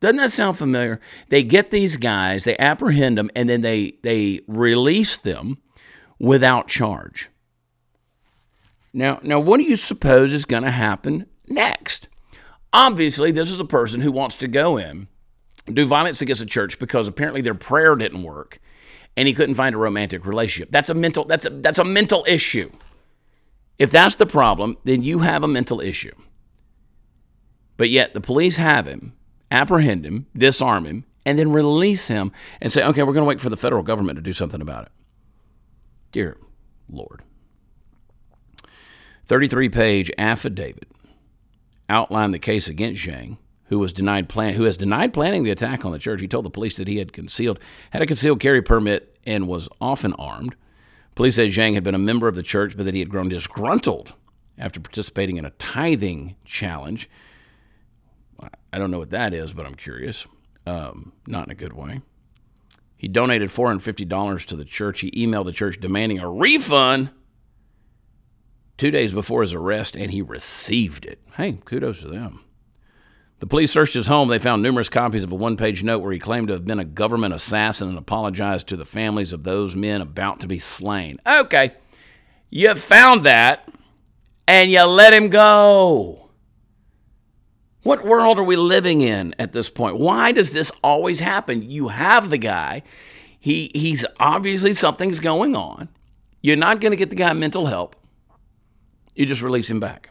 Doesn't 0.00 0.16
that 0.16 0.32
sound 0.32 0.58
familiar? 0.58 1.00
They 1.28 1.42
get 1.42 1.70
these 1.70 1.96
guys, 1.96 2.44
they 2.44 2.56
apprehend 2.58 3.16
them, 3.16 3.30
and 3.34 3.48
then 3.48 3.62
they 3.62 3.98
they 4.02 4.40
release 4.46 5.16
them 5.16 5.58
without 6.18 6.68
charge. 6.68 7.30
Now, 8.92 9.20
now, 9.22 9.38
what 9.38 9.58
do 9.58 9.64
you 9.64 9.76
suppose 9.76 10.32
is 10.32 10.44
going 10.44 10.62
to 10.62 10.70
happen 10.70 11.26
next? 11.46 12.08
Obviously, 12.72 13.30
this 13.30 13.50
is 13.50 13.60
a 13.60 13.64
person 13.64 14.00
who 14.00 14.12
wants 14.12 14.36
to 14.38 14.48
go 14.48 14.76
in, 14.76 15.08
do 15.72 15.84
violence 15.86 16.22
against 16.22 16.42
a 16.42 16.46
church 16.46 16.78
because 16.78 17.08
apparently 17.08 17.40
their 17.40 17.54
prayer 17.54 17.94
didn't 17.96 18.22
work, 18.22 18.58
and 19.16 19.28
he 19.28 19.34
couldn't 19.34 19.54
find 19.54 19.74
a 19.74 19.78
romantic 19.78 20.26
relationship. 20.26 20.70
That's 20.70 20.88
a 20.88 20.94
mental. 20.94 21.24
That's 21.24 21.46
a 21.46 21.50
that's 21.50 21.78
a 21.78 21.84
mental 21.84 22.24
issue. 22.28 22.70
If 23.78 23.90
that's 23.90 24.16
the 24.16 24.26
problem, 24.26 24.76
then 24.84 25.02
you 25.02 25.20
have 25.20 25.44
a 25.44 25.48
mental 25.48 25.80
issue. 25.80 26.14
But 27.76 27.90
yet 27.90 28.14
the 28.14 28.20
police 28.20 28.56
have 28.56 28.86
him, 28.86 29.12
apprehend 29.50 30.06
him, 30.06 30.26
disarm 30.36 30.86
him, 30.86 31.04
and 31.26 31.38
then 31.38 31.52
release 31.52 32.08
him 32.08 32.32
and 32.60 32.72
say, 32.72 32.82
okay, 32.84 33.02
we're 33.02 33.12
going 33.12 33.24
to 33.24 33.28
wait 33.28 33.40
for 33.40 33.50
the 33.50 33.56
federal 33.56 33.82
government 33.82 34.16
to 34.16 34.22
do 34.22 34.32
something 34.32 34.60
about 34.60 34.86
it. 34.86 34.92
Dear 36.12 36.38
Lord. 36.88 37.22
33 39.26 39.68
page 39.68 40.10
affidavit 40.16 40.88
outlined 41.88 42.32
the 42.32 42.38
case 42.38 42.68
against 42.68 43.04
Zhang, 43.04 43.38
who 43.64 43.78
was 43.78 43.92
denied 43.92 44.28
plan 44.28 44.54
who 44.54 44.64
has 44.64 44.76
denied 44.76 45.12
planning 45.12 45.42
the 45.42 45.50
attack 45.50 45.84
on 45.84 45.92
the 45.92 45.98
church. 45.98 46.20
He 46.20 46.28
told 46.28 46.44
the 46.44 46.50
police 46.50 46.76
that 46.76 46.88
he 46.88 46.98
had 46.98 47.12
concealed 47.12 47.58
had 47.90 48.02
a 48.02 48.06
concealed 48.06 48.40
carry 48.40 48.62
permit 48.62 49.18
and 49.26 49.48
was 49.48 49.68
often 49.80 50.12
armed. 50.14 50.54
Police 51.16 51.36
say 51.36 51.48
Zhang 51.48 51.74
had 51.74 51.82
been 51.82 51.94
a 51.94 51.98
member 51.98 52.28
of 52.28 52.36
the 52.36 52.42
church, 52.42 52.76
but 52.76 52.84
that 52.84 52.94
he 52.94 53.00
had 53.00 53.08
grown 53.08 53.30
disgruntled 53.30 54.12
after 54.58 54.78
participating 54.78 55.38
in 55.38 55.46
a 55.46 55.50
tithing 55.50 56.36
challenge. 56.44 57.10
I 58.72 58.78
don't 58.78 58.90
know 58.90 58.98
what 58.98 59.10
that 59.10 59.32
is, 59.32 59.54
but 59.54 59.64
I'm 59.64 59.74
curious. 59.74 60.26
Um, 60.66 61.12
not 61.26 61.46
in 61.46 61.50
a 61.50 61.54
good 61.54 61.72
way. 61.72 62.02
He 62.98 63.08
donated 63.08 63.48
$450 63.48 64.44
to 64.44 64.56
the 64.56 64.64
church. 64.64 65.00
He 65.00 65.10
emailed 65.12 65.46
the 65.46 65.52
church 65.52 65.80
demanding 65.80 66.18
a 66.18 66.30
refund 66.30 67.10
two 68.76 68.90
days 68.90 69.14
before 69.14 69.40
his 69.40 69.54
arrest, 69.54 69.96
and 69.96 70.10
he 70.10 70.20
received 70.20 71.06
it. 71.06 71.20
Hey, 71.36 71.58
kudos 71.64 72.00
to 72.00 72.08
them. 72.08 72.44
The 73.38 73.46
police 73.46 73.70
searched 73.70 73.94
his 73.94 74.06
home. 74.06 74.28
They 74.28 74.38
found 74.38 74.62
numerous 74.62 74.88
copies 74.88 75.22
of 75.22 75.30
a 75.30 75.34
one 75.34 75.56
page 75.56 75.82
note 75.82 75.98
where 75.98 76.12
he 76.12 76.18
claimed 76.18 76.48
to 76.48 76.54
have 76.54 76.64
been 76.64 76.78
a 76.78 76.84
government 76.84 77.34
assassin 77.34 77.88
and 77.88 77.98
apologized 77.98 78.66
to 78.68 78.76
the 78.76 78.86
families 78.86 79.32
of 79.32 79.44
those 79.44 79.76
men 79.76 80.00
about 80.00 80.40
to 80.40 80.46
be 80.46 80.58
slain. 80.58 81.18
Okay, 81.26 81.72
you 82.48 82.74
found 82.74 83.24
that 83.24 83.68
and 84.48 84.70
you 84.70 84.82
let 84.84 85.12
him 85.12 85.28
go. 85.28 86.30
What 87.82 88.04
world 88.04 88.38
are 88.38 88.44
we 88.44 88.56
living 88.56 89.00
in 89.00 89.34
at 89.38 89.52
this 89.52 89.68
point? 89.68 89.98
Why 89.98 90.32
does 90.32 90.52
this 90.52 90.72
always 90.82 91.20
happen? 91.20 91.62
You 91.62 91.88
have 91.88 92.30
the 92.30 92.38
guy. 92.38 92.82
He 93.38 93.70
he's 93.74 94.04
obviously 94.18 94.72
something's 94.72 95.20
going 95.20 95.54
on. 95.54 95.88
You're 96.42 96.56
not 96.56 96.80
going 96.80 96.90
to 96.90 96.96
get 96.96 97.10
the 97.10 97.16
guy 97.16 97.32
mental 97.32 97.66
help. 97.66 97.96
You 99.14 99.26
just 99.26 99.42
release 99.42 99.70
him 99.70 99.78
back. 99.78 100.10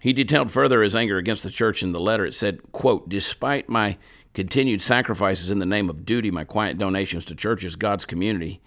He 0.00 0.14
detailed 0.14 0.50
further 0.50 0.82
his 0.82 0.96
anger 0.96 1.18
against 1.18 1.42
the 1.42 1.50
church 1.50 1.82
in 1.82 1.92
the 1.92 2.00
letter. 2.00 2.24
It 2.24 2.32
said, 2.32 2.72
quote, 2.72 3.08
despite 3.10 3.68
my 3.68 3.98
continued 4.32 4.80
sacrifices 4.80 5.50
in 5.50 5.58
the 5.58 5.66
name 5.66 5.90
of 5.90 6.06
duty, 6.06 6.30
my 6.30 6.42
quiet 6.42 6.78
donations 6.78 7.26
to 7.26 7.34
churches, 7.34 7.76
God's 7.76 8.06
community, 8.06 8.62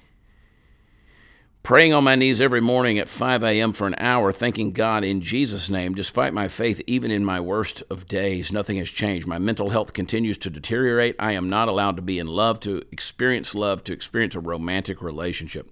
praying 1.63 1.91
on 1.91 2.03
my 2.03 2.13
knees 2.13 2.39
every 2.39 2.61
morning 2.61 2.99
at 2.99 3.09
5 3.09 3.43
a.m. 3.43 3.73
for 3.73 3.87
an 3.87 3.95
hour, 3.97 4.31
thanking 4.31 4.73
God 4.73 5.03
in 5.03 5.21
Jesus' 5.21 5.71
name, 5.71 5.95
despite 5.95 6.35
my 6.35 6.47
faith, 6.47 6.79
even 6.85 7.09
in 7.09 7.25
my 7.25 7.39
worst 7.39 7.81
of 7.89 8.07
days, 8.07 8.51
nothing 8.51 8.77
has 8.77 8.91
changed. 8.91 9.25
My 9.25 9.39
mental 9.39 9.71
health 9.71 9.93
continues 9.93 10.37
to 10.39 10.51
deteriorate. 10.51 11.15
I 11.17 11.31
am 11.31 11.49
not 11.49 11.67
allowed 11.67 11.95
to 11.95 12.03
be 12.03 12.19
in 12.19 12.27
love, 12.27 12.59
to 12.61 12.83
experience 12.91 13.55
love, 13.55 13.83
to 13.85 13.93
experience 13.93 14.35
a 14.35 14.39
romantic 14.39 15.01
relationship. 15.01 15.71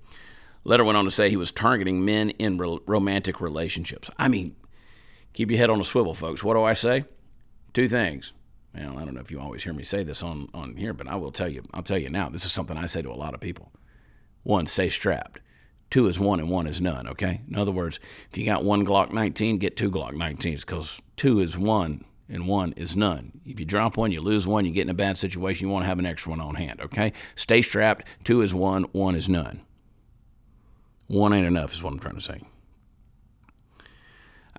Letter 0.63 0.83
went 0.83 0.97
on 0.97 1.05
to 1.05 1.11
say 1.11 1.29
he 1.29 1.37
was 1.37 1.51
targeting 1.51 2.03
men 2.03 2.31
in 2.31 2.57
romantic 2.57 3.41
relationships. 3.41 4.09
I 4.17 4.27
mean, 4.27 4.55
keep 5.33 5.49
your 5.49 5.59
head 5.59 5.69
on 5.69 5.79
a 5.79 5.83
swivel, 5.83 6.13
folks. 6.13 6.43
What 6.43 6.55
do 6.55 6.63
I 6.63 6.73
say? 6.73 7.05
Two 7.73 7.87
things. 7.87 8.33
Well, 8.73 8.97
I 8.97 9.05
don't 9.05 9.15
know 9.15 9.21
if 9.21 9.31
you 9.31 9.39
always 9.39 9.63
hear 9.63 9.73
me 9.73 9.83
say 9.83 10.03
this 10.03 10.23
on, 10.23 10.47
on 10.53 10.77
here, 10.77 10.93
but 10.93 11.07
I 11.07 11.15
will 11.15 11.31
tell 11.31 11.49
you. 11.49 11.63
I'll 11.73 11.83
tell 11.83 11.97
you 11.97 12.09
now. 12.09 12.29
This 12.29 12.45
is 12.45 12.51
something 12.51 12.77
I 12.77 12.85
say 12.85 13.01
to 13.01 13.11
a 13.11 13.13
lot 13.13 13.33
of 13.33 13.39
people. 13.39 13.71
One, 14.43 14.65
stay 14.65 14.89
strapped. 14.89 15.41
Two 15.89 16.07
is 16.07 16.17
one 16.17 16.39
and 16.39 16.49
one 16.49 16.67
is 16.67 16.79
none, 16.79 17.05
okay? 17.09 17.41
In 17.49 17.57
other 17.57 17.71
words, 17.71 17.99
if 18.31 18.37
you 18.37 18.45
got 18.45 18.63
one 18.63 18.85
Glock 18.85 19.11
19, 19.11 19.57
get 19.57 19.75
two 19.75 19.91
Glock 19.91 20.13
19s 20.13 20.61
because 20.61 21.01
two 21.17 21.41
is 21.41 21.57
one 21.57 22.05
and 22.29 22.47
one 22.47 22.71
is 22.77 22.95
none. 22.95 23.41
If 23.45 23.59
you 23.59 23.65
drop 23.65 23.97
one, 23.97 24.13
you 24.13 24.21
lose 24.21 24.47
one, 24.47 24.65
you 24.65 24.71
get 24.71 24.83
in 24.83 24.89
a 24.89 24.93
bad 24.93 25.17
situation, 25.17 25.67
you 25.67 25.71
want 25.71 25.83
to 25.83 25.87
have 25.87 25.99
an 25.99 26.05
extra 26.05 26.29
one 26.29 26.39
on 26.39 26.55
hand, 26.55 26.79
okay? 26.79 27.11
Stay 27.35 27.61
strapped. 27.61 28.07
Two 28.23 28.41
is 28.41 28.53
one, 28.53 28.83
one 28.93 29.15
is 29.15 29.27
none. 29.27 29.61
One 31.07 31.33
ain't 31.33 31.45
enough, 31.45 31.73
is 31.73 31.83
what 31.83 31.91
I'm 31.91 31.99
trying 31.99 32.15
to 32.15 32.21
say. 32.21 32.41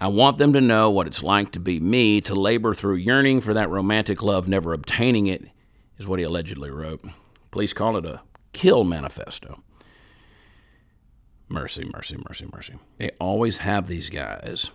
I 0.02 0.08
want 0.08 0.38
them 0.38 0.52
to 0.54 0.60
know 0.60 0.90
what 0.90 1.06
it's 1.06 1.22
like 1.22 1.52
to 1.52 1.60
be 1.60 1.78
me, 1.78 2.20
to 2.22 2.34
labor 2.34 2.74
through 2.74 2.96
yearning 2.96 3.40
for 3.40 3.54
that 3.54 3.70
romantic 3.70 4.20
love, 4.20 4.48
never 4.48 4.72
obtaining 4.72 5.28
it, 5.28 5.44
is 5.96 6.08
what 6.08 6.18
he 6.18 6.24
allegedly 6.24 6.72
wrote. 6.72 7.04
Police 7.52 7.72
call 7.72 7.96
it 7.96 8.04
a 8.04 8.20
kill 8.52 8.82
manifesto. 8.82 9.62
Mercy, 11.48 11.88
mercy, 11.94 12.16
mercy, 12.28 12.48
mercy. 12.52 12.74
They 12.98 13.10
always 13.20 13.58
have 13.58 13.86
these 13.86 14.10
guys 14.10 14.72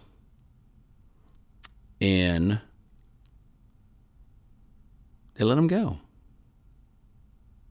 in, 2.00 2.62
they 5.36 5.44
let 5.44 5.56
them 5.56 5.68
go. 5.68 5.98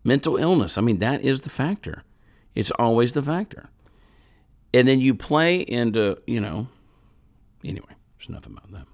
Mental 0.04 0.36
illness, 0.36 0.76
I 0.76 0.82
mean, 0.82 0.98
that 0.98 1.22
is 1.22 1.40
the 1.40 1.48
factor. 1.48 2.02
It's 2.54 2.70
always 2.72 3.14
the 3.14 3.22
factor. 3.22 3.70
And 4.74 4.86
then 4.86 5.00
you 5.00 5.14
play 5.14 5.60
into, 5.60 6.18
you 6.26 6.38
know, 6.38 6.68
Anyway, 7.66 7.94
there's 8.18 8.28
nothing 8.28 8.56
about 8.56 8.86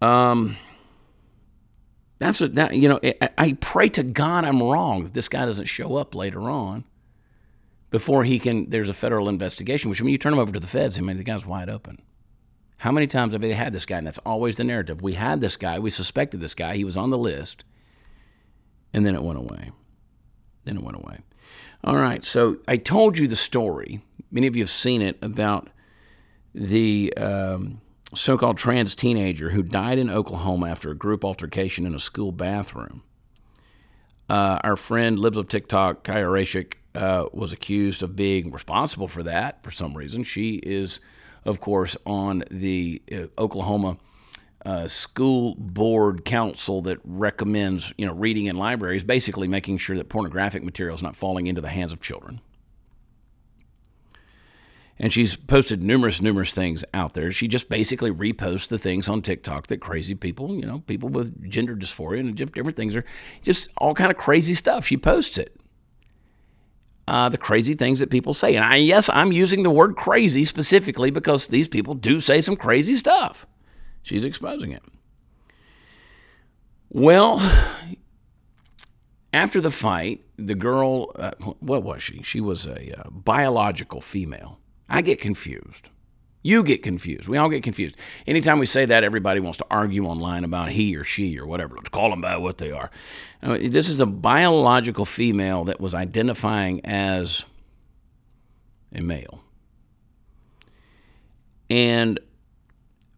that. 0.00 0.06
Um, 0.06 0.56
that's 2.18 2.40
what 2.40 2.54
that 2.54 2.74
you 2.74 2.88
know. 2.88 3.00
I, 3.02 3.30
I 3.38 3.52
pray 3.54 3.88
to 3.90 4.02
God 4.02 4.44
I'm 4.44 4.62
wrong 4.62 5.04
that 5.04 5.14
this 5.14 5.28
guy 5.28 5.46
doesn't 5.46 5.66
show 5.66 5.96
up 5.96 6.14
later 6.14 6.50
on 6.50 6.84
before 7.90 8.24
he 8.24 8.38
can. 8.38 8.70
There's 8.70 8.88
a 8.88 8.94
federal 8.94 9.28
investigation, 9.28 9.90
which 9.90 10.00
I 10.00 10.04
mean, 10.04 10.12
you 10.12 10.18
turn 10.18 10.32
him 10.32 10.38
over 10.38 10.52
to 10.52 10.60
the 10.60 10.66
feds. 10.66 10.98
I 10.98 11.02
mean, 11.02 11.16
the 11.16 11.24
guy's 11.24 11.46
wide 11.46 11.68
open. 11.68 12.02
How 12.78 12.92
many 12.92 13.08
times 13.08 13.32
have 13.32 13.42
they 13.42 13.54
had 13.54 13.72
this 13.72 13.86
guy? 13.86 13.98
And 13.98 14.06
that's 14.06 14.18
always 14.18 14.56
the 14.56 14.64
narrative. 14.64 15.02
We 15.02 15.14
had 15.14 15.40
this 15.40 15.56
guy. 15.56 15.78
We 15.78 15.90
suspected 15.90 16.40
this 16.40 16.54
guy. 16.54 16.76
He 16.76 16.84
was 16.84 16.96
on 16.96 17.10
the 17.10 17.18
list, 17.18 17.64
and 18.92 19.04
then 19.04 19.14
it 19.14 19.22
went 19.22 19.38
away. 19.38 19.72
Then 20.64 20.76
it 20.76 20.82
went 20.82 20.96
away. 20.96 21.18
All 21.82 21.96
right. 21.96 22.24
So 22.24 22.58
I 22.68 22.76
told 22.76 23.18
you 23.18 23.26
the 23.26 23.36
story. 23.36 24.00
Many 24.30 24.46
of 24.46 24.54
you 24.54 24.62
have 24.62 24.70
seen 24.70 25.02
it 25.02 25.18
about 25.22 25.70
the 26.54 27.12
um, 27.16 27.80
so 28.14 28.38
called 28.38 28.56
trans 28.56 28.94
teenager 28.94 29.50
who 29.50 29.62
died 29.62 29.98
in 29.98 30.10
Oklahoma 30.10 30.70
after 30.70 30.90
a 30.90 30.94
group 30.94 31.24
altercation 31.24 31.86
in 31.86 31.94
a 31.94 31.98
school 31.98 32.32
bathroom. 32.32 33.02
Uh, 34.28 34.58
our 34.62 34.76
friend 34.76 35.18
Libs 35.18 35.36
of 35.36 35.48
TikTok, 35.48 36.04
Chaya 36.04 36.26
Raichik, 36.26 36.74
uh, 36.94 37.26
was 37.32 37.52
accused 37.52 38.02
of 38.02 38.16
being 38.16 38.50
responsible 38.50 39.08
for 39.08 39.22
that 39.22 39.62
for 39.62 39.70
some 39.70 39.96
reason. 39.96 40.22
She 40.22 40.56
is, 40.56 41.00
of 41.44 41.60
course, 41.60 41.96
on 42.04 42.44
the 42.50 43.02
uh, 43.10 43.26
Oklahoma 43.38 43.98
uh, 44.66 44.86
school 44.88 45.54
board 45.56 46.24
council 46.24 46.82
that 46.82 46.98
recommends, 47.04 47.92
you 47.96 48.06
know, 48.06 48.12
reading 48.12 48.46
in 48.46 48.56
libraries, 48.56 49.04
basically 49.04 49.48
making 49.48 49.78
sure 49.78 49.96
that 49.96 50.08
pornographic 50.08 50.62
material 50.62 50.94
is 50.94 51.02
not 51.02 51.16
falling 51.16 51.46
into 51.46 51.60
the 51.60 51.68
hands 51.68 51.92
of 51.92 52.00
children 52.00 52.40
and 54.98 55.12
she's 55.12 55.36
posted 55.36 55.82
numerous 55.82 56.20
numerous 56.20 56.52
things 56.52 56.84
out 56.92 57.14
there 57.14 57.30
she 57.30 57.48
just 57.48 57.68
basically 57.68 58.10
reposts 58.10 58.68
the 58.68 58.78
things 58.78 59.08
on 59.08 59.22
tiktok 59.22 59.66
that 59.68 59.80
crazy 59.80 60.14
people 60.14 60.54
you 60.54 60.66
know 60.66 60.80
people 60.86 61.08
with 61.08 61.48
gender 61.48 61.76
dysphoria 61.76 62.20
and 62.20 62.36
different 62.36 62.76
things 62.76 62.96
are 62.96 63.04
just 63.42 63.68
all 63.78 63.94
kind 63.94 64.10
of 64.10 64.16
crazy 64.16 64.54
stuff 64.54 64.86
she 64.86 64.96
posts 64.96 65.38
it 65.38 65.58
uh, 67.08 67.30
the 67.30 67.38
crazy 67.38 67.74
things 67.74 68.00
that 68.00 68.10
people 68.10 68.34
say. 68.34 68.54
And 68.54 68.62
I, 68.62 68.76
yes, 68.76 69.08
I'm 69.10 69.32
using 69.32 69.62
the 69.62 69.70
word 69.70 69.96
crazy 69.96 70.44
specifically 70.44 71.10
because 71.10 71.48
these 71.48 71.66
people 71.66 71.94
do 71.94 72.20
say 72.20 72.42
some 72.42 72.54
crazy 72.54 72.96
stuff. 72.96 73.46
She's 74.02 74.26
exposing 74.26 74.72
it. 74.72 74.82
Well, 76.90 77.38
after 79.32 79.60
the 79.60 79.70
fight, 79.70 80.22
the 80.36 80.54
girl, 80.54 81.12
uh, 81.16 81.32
what 81.60 81.82
was 81.82 82.02
she? 82.02 82.22
She 82.22 82.40
was 82.40 82.66
a 82.66 83.00
uh, 83.00 83.10
biological 83.10 84.02
female. 84.02 84.58
I 84.88 85.02
get 85.02 85.20
confused. 85.20 85.90
You 86.42 86.62
get 86.62 86.82
confused. 86.82 87.28
We 87.28 87.36
all 87.36 87.48
get 87.48 87.62
confused. 87.62 87.96
Anytime 88.26 88.58
we 88.58 88.66
say 88.66 88.86
that, 88.86 89.04
everybody 89.04 89.40
wants 89.40 89.58
to 89.58 89.66
argue 89.70 90.06
online 90.06 90.44
about 90.44 90.70
he 90.70 90.96
or 90.96 91.04
she 91.04 91.38
or 91.38 91.46
whatever. 91.46 91.74
Let's 91.74 91.88
call 91.88 92.10
them 92.10 92.20
by 92.20 92.36
what 92.36 92.58
they 92.58 92.70
are. 92.70 92.90
Uh, 93.42 93.58
this 93.60 93.88
is 93.88 94.00
a 94.00 94.06
biological 94.06 95.04
female 95.04 95.64
that 95.64 95.80
was 95.80 95.94
identifying 95.94 96.84
as 96.86 97.44
a 98.94 99.02
male. 99.02 99.42
And 101.68 102.18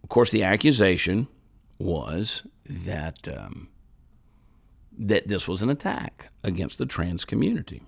of 0.02 0.08
course, 0.08 0.30
the 0.30 0.42
accusation 0.42 1.28
was 1.78 2.42
that 2.64 3.28
um, 3.28 3.68
that 4.98 5.28
this 5.28 5.46
was 5.46 5.62
an 5.62 5.70
attack 5.70 6.30
against 6.42 6.78
the 6.78 6.86
trans 6.86 7.24
community. 7.24 7.82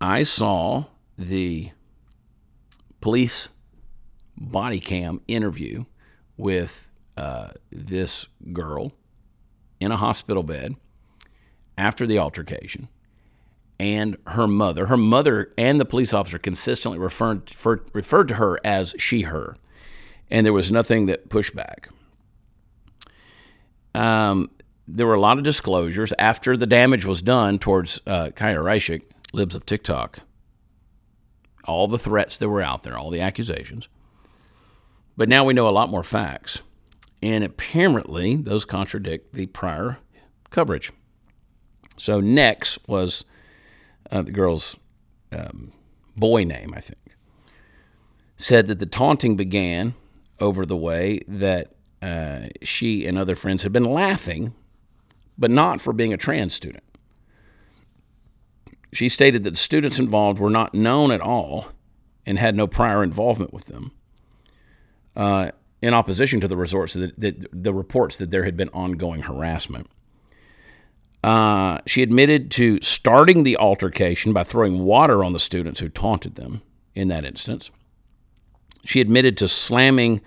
I 0.00 0.22
saw 0.22 0.84
the 1.16 1.70
police 3.04 3.50
body 4.34 4.80
cam 4.80 5.20
interview 5.28 5.84
with 6.38 6.88
uh, 7.18 7.50
this 7.70 8.28
girl 8.54 8.92
in 9.78 9.92
a 9.92 9.96
hospital 9.98 10.42
bed 10.42 10.74
after 11.76 12.06
the 12.06 12.18
altercation 12.18 12.88
and 13.78 14.16
her 14.28 14.48
mother. 14.48 14.86
Her 14.86 14.96
mother 14.96 15.52
and 15.58 15.78
the 15.78 15.84
police 15.84 16.14
officer 16.14 16.38
consistently 16.38 16.98
referred, 16.98 17.50
for, 17.50 17.84
referred 17.92 18.28
to 18.28 18.36
her 18.36 18.58
as 18.64 18.94
she, 18.98 19.20
her. 19.20 19.54
And 20.30 20.46
there 20.46 20.54
was 20.54 20.70
nothing 20.70 21.04
that 21.04 21.28
pushed 21.28 21.54
back. 21.54 21.90
Um, 23.94 24.50
there 24.88 25.06
were 25.06 25.12
a 25.12 25.20
lot 25.20 25.36
of 25.36 25.44
disclosures 25.44 26.14
after 26.18 26.56
the 26.56 26.66
damage 26.66 27.04
was 27.04 27.20
done 27.20 27.58
towards 27.58 28.00
uh, 28.06 28.30
Chaya 28.34 28.62
Raichik, 28.64 29.02
libs 29.34 29.54
of 29.54 29.66
TikTok. 29.66 30.20
All 31.66 31.88
the 31.88 31.98
threats 31.98 32.38
that 32.38 32.48
were 32.48 32.62
out 32.62 32.82
there, 32.82 32.96
all 32.98 33.10
the 33.10 33.20
accusations. 33.20 33.88
But 35.16 35.28
now 35.28 35.44
we 35.44 35.54
know 35.54 35.68
a 35.68 35.70
lot 35.70 35.90
more 35.90 36.02
facts. 36.02 36.60
And 37.22 37.42
apparently, 37.42 38.36
those 38.36 38.64
contradict 38.64 39.34
the 39.34 39.46
prior 39.46 39.98
coverage. 40.50 40.92
So, 41.96 42.20
Nex 42.20 42.78
was 42.86 43.24
uh, 44.10 44.22
the 44.22 44.32
girl's 44.32 44.76
um, 45.32 45.72
boy 46.16 46.44
name, 46.44 46.74
I 46.76 46.80
think, 46.80 47.16
said 48.36 48.66
that 48.66 48.78
the 48.78 48.86
taunting 48.86 49.36
began 49.36 49.94
over 50.40 50.66
the 50.66 50.76
way 50.76 51.20
that 51.28 51.72
uh, 52.02 52.48
she 52.62 53.06
and 53.06 53.18
other 53.18 53.34
friends 53.34 53.62
had 53.62 53.72
been 53.72 53.84
laughing, 53.84 54.54
but 55.38 55.50
not 55.50 55.80
for 55.80 55.92
being 55.92 56.12
a 56.12 56.18
trans 56.18 56.52
student. 56.52 56.84
She 58.94 59.08
stated 59.08 59.42
that 59.42 59.50
the 59.50 59.56
students 59.56 59.98
involved 59.98 60.38
were 60.38 60.50
not 60.50 60.72
known 60.72 61.10
at 61.10 61.20
all 61.20 61.66
and 62.24 62.38
had 62.38 62.54
no 62.54 62.66
prior 62.68 63.02
involvement 63.02 63.52
with 63.52 63.64
them 63.64 63.90
uh, 65.16 65.50
in 65.82 65.92
opposition 65.92 66.40
to 66.40 66.48
the 66.48 66.56
resorts 66.56 66.94
that, 66.94 67.18
that, 67.18 67.48
the 67.52 67.74
reports 67.74 68.16
that 68.18 68.30
there 68.30 68.44
had 68.44 68.56
been 68.56 68.68
ongoing 68.70 69.22
harassment. 69.22 69.88
Uh, 71.24 71.78
she 71.86 72.02
admitted 72.02 72.52
to 72.52 72.78
starting 72.82 73.42
the 73.42 73.56
altercation 73.56 74.32
by 74.32 74.44
throwing 74.44 74.84
water 74.84 75.24
on 75.24 75.32
the 75.32 75.40
students 75.40 75.80
who 75.80 75.88
taunted 75.88 76.36
them 76.36 76.62
in 76.94 77.08
that 77.08 77.24
instance. 77.24 77.70
She 78.84 79.00
admitted 79.00 79.36
to 79.38 79.48
slamming 79.48 80.20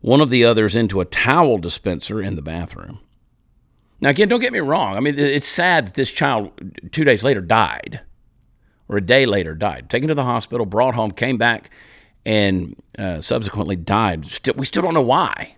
one 0.00 0.20
of 0.22 0.30
the 0.30 0.44
others 0.44 0.74
into 0.74 1.00
a 1.00 1.04
towel 1.04 1.58
dispenser 1.58 2.22
in 2.22 2.36
the 2.36 2.42
bathroom. 2.42 3.00
Now, 4.00 4.10
again, 4.10 4.28
don't 4.28 4.40
get 4.40 4.52
me 4.52 4.60
wrong. 4.60 4.96
I 4.96 5.00
mean, 5.00 5.18
it's 5.18 5.46
sad 5.46 5.86
that 5.86 5.94
this 5.94 6.12
child 6.12 6.52
two 6.92 7.04
days 7.04 7.22
later 7.22 7.40
died, 7.40 8.00
or 8.88 8.96
a 8.96 9.00
day 9.00 9.26
later 9.26 9.54
died. 9.54 9.90
Taken 9.90 10.08
to 10.08 10.14
the 10.14 10.24
hospital, 10.24 10.66
brought 10.66 10.94
home, 10.94 11.10
came 11.10 11.36
back 11.36 11.70
and 12.24 12.76
uh, 12.98 13.20
subsequently 13.20 13.76
died. 13.76 14.26
Still, 14.26 14.54
we 14.56 14.66
still 14.66 14.82
don't 14.82 14.94
know 14.94 15.00
why. 15.00 15.56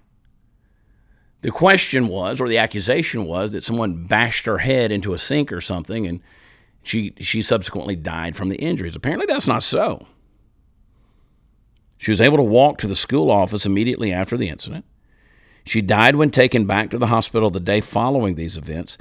The 1.40 1.50
question 1.50 2.08
was, 2.08 2.40
or 2.40 2.48
the 2.48 2.58
accusation 2.58 3.24
was, 3.24 3.52
that 3.52 3.64
someone 3.64 4.06
bashed 4.06 4.46
her 4.46 4.58
head 4.58 4.90
into 4.90 5.12
a 5.12 5.18
sink 5.18 5.52
or 5.52 5.60
something, 5.60 6.06
and 6.06 6.20
she 6.82 7.14
she 7.20 7.42
subsequently 7.42 7.96
died 7.96 8.36
from 8.36 8.48
the 8.48 8.56
injuries. 8.56 8.96
Apparently, 8.96 9.26
that's 9.26 9.46
not 9.46 9.62
so. 9.62 10.06
She 11.96 12.10
was 12.10 12.20
able 12.20 12.36
to 12.36 12.42
walk 12.42 12.78
to 12.78 12.88
the 12.88 12.96
school 12.96 13.30
office 13.30 13.66
immediately 13.66 14.12
after 14.12 14.36
the 14.36 14.48
incident. 14.48 14.84
She 15.64 15.82
died 15.82 16.16
when 16.16 16.30
taken 16.30 16.64
back 16.64 16.90
to 16.90 16.98
the 16.98 17.08
hospital 17.08 17.50
the 17.50 17.60
day 17.60 17.80
following 17.80 18.34
these 18.34 18.56
events. 18.56 18.96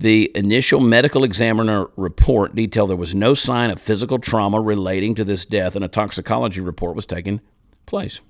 The 0.00 0.32
initial 0.34 0.80
medical 0.80 1.24
examiner 1.24 1.88
report 1.94 2.54
detailed 2.54 2.88
there 2.88 2.96
was 2.96 3.14
no 3.14 3.34
sign 3.34 3.68
of 3.68 3.78
physical 3.78 4.18
trauma 4.18 4.58
relating 4.58 5.14
to 5.16 5.24
this 5.26 5.44
death, 5.44 5.76
and 5.76 5.84
a 5.84 5.88
toxicology 5.88 6.62
report 6.62 6.96
was 6.96 7.04
taken 7.04 7.42
place. 7.84 8.20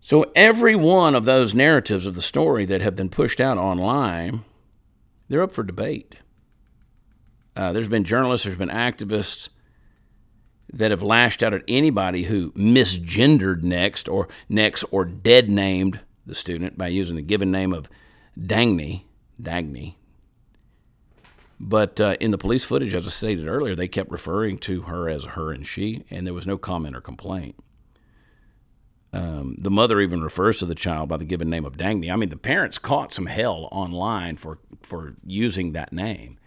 So, 0.00 0.32
every 0.34 0.74
one 0.74 1.14
of 1.14 1.26
those 1.26 1.54
narratives 1.54 2.08
of 2.08 2.16
the 2.16 2.20
story 2.20 2.64
that 2.64 2.82
have 2.82 2.96
been 2.96 3.08
pushed 3.08 3.40
out 3.40 3.56
online, 3.56 4.42
they're 5.28 5.42
up 5.42 5.52
for 5.52 5.62
debate. 5.62 6.16
Uh, 7.54 7.72
there's 7.72 7.86
been 7.86 8.02
journalists, 8.02 8.46
there's 8.46 8.58
been 8.58 8.68
activists 8.68 9.48
that 10.72 10.90
have 10.90 11.04
lashed 11.04 11.44
out 11.44 11.54
at 11.54 11.62
anybody 11.68 12.24
who 12.24 12.50
misgendered 12.54 13.62
Nex 13.62 14.08
or 14.08 14.26
Nex 14.48 14.82
or 14.90 15.04
dead 15.04 15.48
named 15.48 16.00
the 16.26 16.34
student 16.34 16.76
by 16.76 16.88
using 16.88 17.14
the 17.14 17.22
given 17.22 17.52
name 17.52 17.72
of 17.72 17.88
Dagny, 18.38 19.02
Dagny. 19.40 19.94
But 21.60 22.00
uh, 22.00 22.16
in 22.20 22.30
the 22.30 22.38
police 22.38 22.64
footage, 22.64 22.94
as 22.94 23.06
I 23.06 23.10
stated 23.10 23.48
earlier, 23.48 23.74
they 23.74 23.88
kept 23.88 24.10
referring 24.10 24.58
to 24.58 24.82
her 24.82 25.08
as 25.08 25.24
her 25.24 25.50
and 25.50 25.66
she, 25.66 26.04
and 26.08 26.26
there 26.26 26.34
was 26.34 26.46
no 26.46 26.56
comment 26.56 26.94
or 26.94 27.00
complaint. 27.00 27.56
Um, 29.12 29.56
the 29.58 29.70
mother 29.70 30.00
even 30.00 30.22
refers 30.22 30.58
to 30.58 30.66
the 30.66 30.74
child 30.74 31.08
by 31.08 31.16
the 31.16 31.24
given 31.24 31.50
name 31.50 31.64
of 31.64 31.76
Dagny. 31.76 32.12
I 32.12 32.16
mean, 32.16 32.28
the 32.28 32.36
parents 32.36 32.78
caught 32.78 33.12
some 33.12 33.26
hell 33.26 33.68
online 33.72 34.36
for, 34.36 34.58
for 34.82 35.14
using 35.26 35.72
that 35.72 35.92
name. 35.92 36.38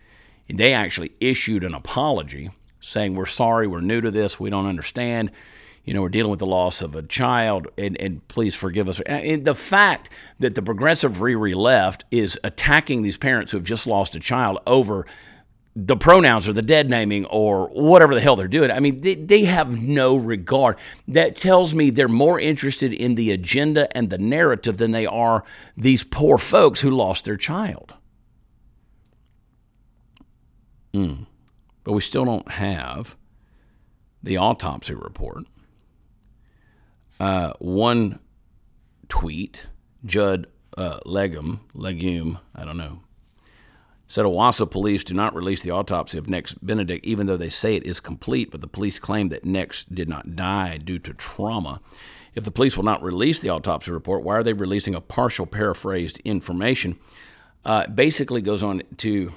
And 0.48 0.58
they 0.58 0.74
actually 0.74 1.12
issued 1.20 1.64
an 1.64 1.74
apology 1.74 2.52
saying, 2.80 3.16
We're 3.16 3.26
sorry, 3.26 3.68
we're 3.68 3.82
new 3.82 4.00
to 4.00 4.12
this, 4.12 4.40
we 4.40 4.50
don't 4.50 4.68
understand 4.68 5.32
you 5.84 5.94
know, 5.94 6.02
we're 6.02 6.10
dealing 6.10 6.30
with 6.30 6.40
the 6.40 6.46
loss 6.46 6.82
of 6.82 6.96
a 6.96 7.02
child, 7.02 7.68
and, 7.78 8.00
and 8.00 8.28
please 8.28 8.54
forgive 8.54 8.88
us. 8.88 9.00
And 9.02 9.46
the 9.46 9.56
fact 9.56 10.10
that 10.40 10.54
the 10.54 10.62
progressive 10.62 11.18
Riri 11.18 11.56
left 11.56 12.06
is 12.12 12.40
attacking 12.44 13.02
these 13.02 13.18
parents 13.18 13.52
who 13.52 13.58
have 13.58 13.66
just 13.66 13.88
lost 13.88 14.16
a 14.16 14.20
child 14.20 14.60
over 14.68 15.06
the 15.76 15.96
pronouns 15.96 16.48
or 16.48 16.54
the 16.54 16.62
dead 16.62 16.90
naming 16.90 17.26
or 17.26 17.68
whatever 17.70 18.14
the 18.14 18.22
hell 18.22 18.36
they're 18.36 18.48
doing. 18.48 18.70
I 18.70 18.80
mean, 18.80 19.02
they, 19.02 19.16
they 19.16 19.46
have 19.46 19.82
no 19.82 20.16
regard. 20.16 20.78
That 21.08 21.36
tells 21.36 21.74
me 21.74 21.90
they're 21.90 22.08
more 22.08 22.40
interested 22.40 22.94
in 22.94 23.16
the 23.16 23.32
agenda 23.32 23.96
and 23.96 24.10
the 24.10 24.18
narrative 24.18 24.78
than 24.78 24.92
they 24.92 25.06
are 25.06 25.44
these 25.78 26.04
poor 26.04 26.38
folks 26.38 26.82
who 26.82 26.92
lost 26.92 27.26
their 27.26 27.38
child. 27.38 27.94
Mm. 30.94 31.26
But 31.84 31.94
we 31.94 32.02
still 32.02 32.26
don't 32.26 32.52
have 32.52 33.16
the 34.22 34.38
autopsy 34.38 34.94
report 34.94 35.46
uh, 37.22 37.54
one 37.60 38.18
tweet, 39.08 39.68
Judd 40.04 40.48
uh, 40.76 41.00
Legum, 41.06 41.60
Legume, 41.76 42.40
I 42.56 42.66
don't 42.66 42.78
know, 42.78 43.02
said 44.08 44.26
Owasso 44.26 44.70
police 44.70 45.04
do 45.04 45.14
not 45.14 45.36
release 45.36 45.62
the 45.62 45.70
autopsy 45.70 46.18
of 46.18 46.28
Nex 46.28 46.56
Benedict, 46.56 47.06
even 47.06 47.28
though 47.28 47.38
they 47.38 47.52
say 47.52 47.76
it 47.76 47.86
is 47.86 48.00
complete, 48.00 48.50
but 48.50 48.60
the 48.60 48.68
police 48.68 48.98
claim 48.98 49.30
that 49.30 49.46
Nex 49.46 49.86
did 49.86 50.10
not 50.10 50.36
die 50.36 50.80
due 50.80 50.98
to 50.98 51.14
trauma. 51.14 51.80
If 52.34 52.44
the 52.44 52.50
police 52.50 52.76
will 52.76 52.86
not 52.86 53.04
release 53.04 53.40
the 53.40 53.50
autopsy 53.50 53.92
report, 53.92 54.24
why 54.24 54.38
are 54.38 54.44
they 54.44 54.54
releasing 54.54 54.96
a 54.96 55.02
partial 55.02 55.46
paraphrased 55.46 56.18
information? 56.26 56.98
Uh, 57.64 57.86
basically 57.86 58.42
goes 58.42 58.64
on 58.64 58.82
to, 58.98 59.32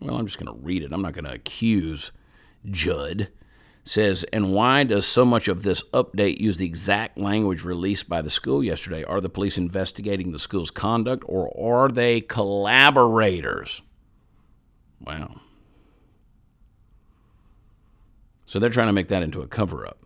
well, 0.00 0.16
I'm 0.16 0.26
just 0.26 0.38
going 0.38 0.46
to 0.46 0.64
read 0.64 0.82
it. 0.82 0.92
I'm 0.92 1.02
not 1.02 1.12
going 1.12 1.26
to 1.26 1.34
accuse 1.34 2.10
Judd 2.70 3.28
says, 3.88 4.24
and 4.32 4.52
why 4.52 4.84
does 4.84 5.06
so 5.06 5.24
much 5.24 5.48
of 5.48 5.62
this 5.62 5.82
update 5.92 6.38
use 6.40 6.56
the 6.56 6.66
exact 6.66 7.18
language 7.18 7.64
released 7.64 8.08
by 8.08 8.22
the 8.22 8.30
school 8.30 8.62
yesterday? 8.62 9.04
Are 9.04 9.20
the 9.20 9.28
police 9.28 9.58
investigating 9.58 10.32
the 10.32 10.38
school's 10.38 10.70
conduct 10.70 11.24
or 11.26 11.50
are 11.58 11.88
they 11.88 12.20
collaborators? 12.20 13.82
Wow. 15.00 15.40
So 18.46 18.58
they're 18.58 18.70
trying 18.70 18.88
to 18.88 18.92
make 18.92 19.08
that 19.08 19.22
into 19.22 19.42
a 19.42 19.46
cover 19.46 19.86
up. 19.86 19.98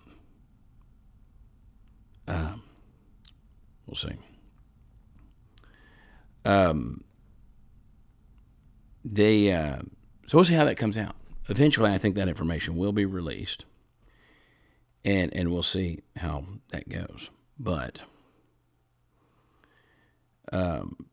Um, 2.29 2.63
we'll 3.87 3.97
see. 3.97 4.17
Um, 6.45 7.05
they, 9.05 9.53
uh, 9.53 9.79
so 10.27 10.39
we'll 10.39 10.45
see 10.45 10.55
how 10.55 10.65
that 10.65 10.77
comes 10.77 10.97
out 10.97 11.15
eventually, 11.49 11.91
I 11.91 11.99
think 11.99 12.15
that 12.17 12.29
information 12.29 12.77
will 12.77 12.93
be 12.93 13.05
released, 13.05 13.65
and 15.05 15.35
and 15.35 15.51
we'll 15.51 15.63
see 15.63 16.01
how 16.17 16.45
that 16.71 16.89
goes. 16.89 17.31
But 17.59 18.03
um, 20.53 21.07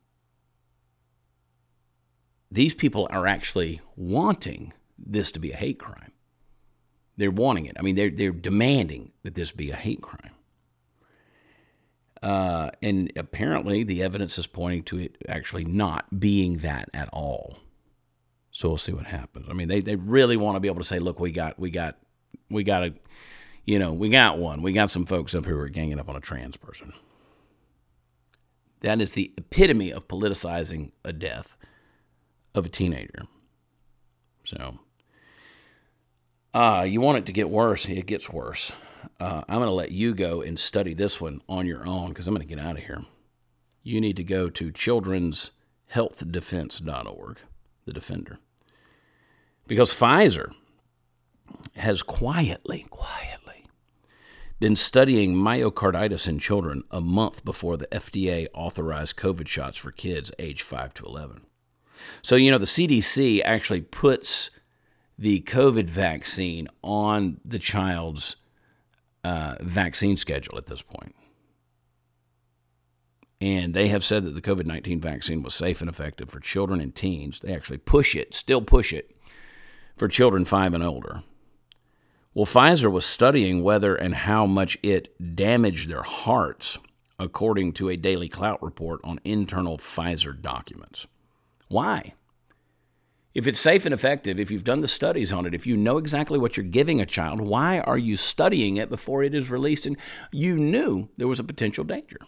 these 2.51 2.73
people 2.73 3.07
are 3.11 3.27
actually 3.27 3.81
wanting 3.95 4.73
this 4.97 5.31
to 5.31 5.39
be 5.39 5.51
a 5.51 5.55
hate 5.55 5.79
crime. 5.79 6.11
They're 7.17 7.31
wanting 7.31 7.65
it. 7.65 7.75
I 7.77 7.81
mean, 7.81 7.95
they're 7.95 8.09
they're 8.09 8.31
demanding 8.31 9.11
that 9.23 9.35
this 9.35 9.51
be 9.51 9.71
a 9.71 9.75
hate 9.75 10.01
crime. 10.01 10.31
Uh, 12.21 12.69
and 12.81 13.11
apparently, 13.15 13.83
the 13.83 14.03
evidence 14.03 14.37
is 14.37 14.45
pointing 14.45 14.83
to 14.83 14.99
it 14.99 15.17
actually 15.27 15.63
not 15.63 16.19
being 16.19 16.57
that 16.57 16.89
at 16.93 17.07
all. 17.13 17.57
So 18.51 18.67
we'll 18.67 18.77
see 18.77 18.91
what 18.91 19.05
happens. 19.05 19.45
I 19.49 19.53
mean, 19.53 19.67
they, 19.67 19.79
they 19.79 19.95
really 19.95 20.35
want 20.35 20.55
to 20.55 20.59
be 20.59 20.67
able 20.67 20.81
to 20.81 20.87
say, 20.87 20.99
look, 20.99 21.19
we 21.19 21.31
got 21.31 21.57
we 21.59 21.69
got 21.69 21.97
we 22.49 22.63
got 22.63 22.83
a, 22.83 22.93
you 23.69 23.77
know, 23.77 23.93
we 23.93 24.09
got 24.09 24.39
one. 24.39 24.63
We 24.63 24.73
got 24.73 24.89
some 24.89 25.05
folks 25.05 25.35
up 25.35 25.45
here 25.45 25.53
who 25.53 25.59
are 25.59 25.69
ganging 25.69 25.99
up 25.99 26.09
on 26.09 26.15
a 26.15 26.19
trans 26.19 26.57
person. 26.57 26.91
That 28.79 28.99
is 28.99 29.11
the 29.11 29.31
epitome 29.37 29.91
of 29.91 30.07
politicizing 30.07 30.91
a 31.05 31.13
death 31.13 31.55
of 32.55 32.65
a 32.65 32.69
teenager. 32.69 33.27
So, 34.43 34.79
uh, 36.51 36.83
you 36.89 36.99
want 36.99 37.19
it 37.19 37.27
to 37.27 37.31
get 37.31 37.51
worse, 37.51 37.85
it 37.85 38.07
gets 38.07 38.27
worse. 38.27 38.71
Uh, 39.19 39.43
I'm 39.47 39.59
going 39.59 39.69
to 39.69 39.73
let 39.73 39.91
you 39.91 40.15
go 40.15 40.41
and 40.41 40.57
study 40.57 40.95
this 40.95 41.21
one 41.21 41.43
on 41.47 41.67
your 41.67 41.85
own 41.85 42.09
because 42.09 42.27
I'm 42.27 42.33
going 42.33 42.47
to 42.47 42.55
get 42.55 42.65
out 42.65 42.77
of 42.77 42.83
here. 42.85 43.05
You 43.83 44.01
need 44.01 44.15
to 44.15 44.23
go 44.23 44.49
to 44.49 44.71
children'shealthdefense.org, 44.71 47.37
the 47.85 47.93
defender. 47.93 48.39
Because 49.67 49.93
Pfizer 49.93 50.53
has 51.75 52.01
quietly, 52.01 52.87
quietly 52.89 53.48
been 54.59 54.75
studying 54.75 55.35
myocarditis 55.35 56.27
in 56.27 56.39
children 56.39 56.83
a 56.91 57.01
month 57.01 57.45
before 57.45 57.77
the 57.77 57.87
FDA 57.87 58.47
authorized 58.53 59.15
COVID 59.15 59.47
shots 59.47 59.77
for 59.77 59.91
kids 59.91 60.31
age 60.37 60.61
5 60.61 60.93
to 60.95 61.05
11. 61.05 61.41
So, 62.21 62.35
you 62.35 62.51
know, 62.51 62.57
the 62.57 62.65
CDC 62.65 63.41
actually 63.43 63.81
puts 63.81 64.51
the 65.17 65.41
COVID 65.41 65.89
vaccine 65.89 66.67
on 66.81 67.39
the 67.43 67.59
child's 67.59 68.37
uh, 69.23 69.55
vaccine 69.61 70.17
schedule 70.17 70.57
at 70.57 70.67
this 70.67 70.81
point. 70.81 71.15
And 73.41 73.73
they 73.73 73.87
have 73.87 74.03
said 74.03 74.25
that 74.25 74.31
the 74.35 74.41
COVID 74.41 74.65
19 74.65 74.99
vaccine 74.99 75.43
was 75.43 75.53
safe 75.53 75.79
and 75.79 75.89
effective 75.89 76.29
for 76.29 76.41
children 76.41 76.81
and 76.81 76.93
teens. 76.93 77.39
They 77.39 77.53
actually 77.53 77.77
push 77.77 78.15
it, 78.15 78.33
still 78.33 78.61
push 78.61 78.91
it, 78.91 79.15
for 79.95 80.07
children 80.09 80.43
five 80.43 80.73
and 80.73 80.83
older. 80.83 81.23
Well, 82.39 82.45
Pfizer 82.45 82.89
was 82.89 83.05
studying 83.05 83.63
whether 83.63 83.95
and 83.95 84.15
how 84.15 84.45
much 84.45 84.77
it 84.81 85.13
damaged 85.35 85.89
their 85.89 86.03
hearts, 86.03 86.77
according 87.19 87.73
to 87.73 87.89
a 87.89 87.97
Daily 87.97 88.29
Clout 88.29 88.63
report 88.63 89.01
on 89.03 89.19
internal 89.25 89.77
Pfizer 89.77 90.41
documents. 90.41 91.05
Why? 91.67 92.13
If 93.33 93.45
it's 93.45 93.59
safe 93.59 93.83
and 93.83 93.93
effective, 93.93 94.39
if 94.39 94.51
you've 94.51 94.63
done 94.63 94.79
the 94.79 94.87
studies 94.87 95.33
on 95.33 95.45
it, 95.45 95.53
if 95.53 95.67
you 95.67 95.75
know 95.75 95.97
exactly 95.97 96.39
what 96.39 96.55
you're 96.55 96.65
giving 96.65 97.01
a 97.01 97.05
child, 97.05 97.41
why 97.41 97.81
are 97.81 97.97
you 97.97 98.15
studying 98.15 98.77
it 98.77 98.89
before 98.89 99.21
it 99.21 99.35
is 99.35 99.51
released 99.51 99.85
and 99.85 99.97
you 100.31 100.55
knew 100.55 101.09
there 101.17 101.27
was 101.27 101.41
a 101.41 101.43
potential 101.43 101.83
danger? 101.83 102.19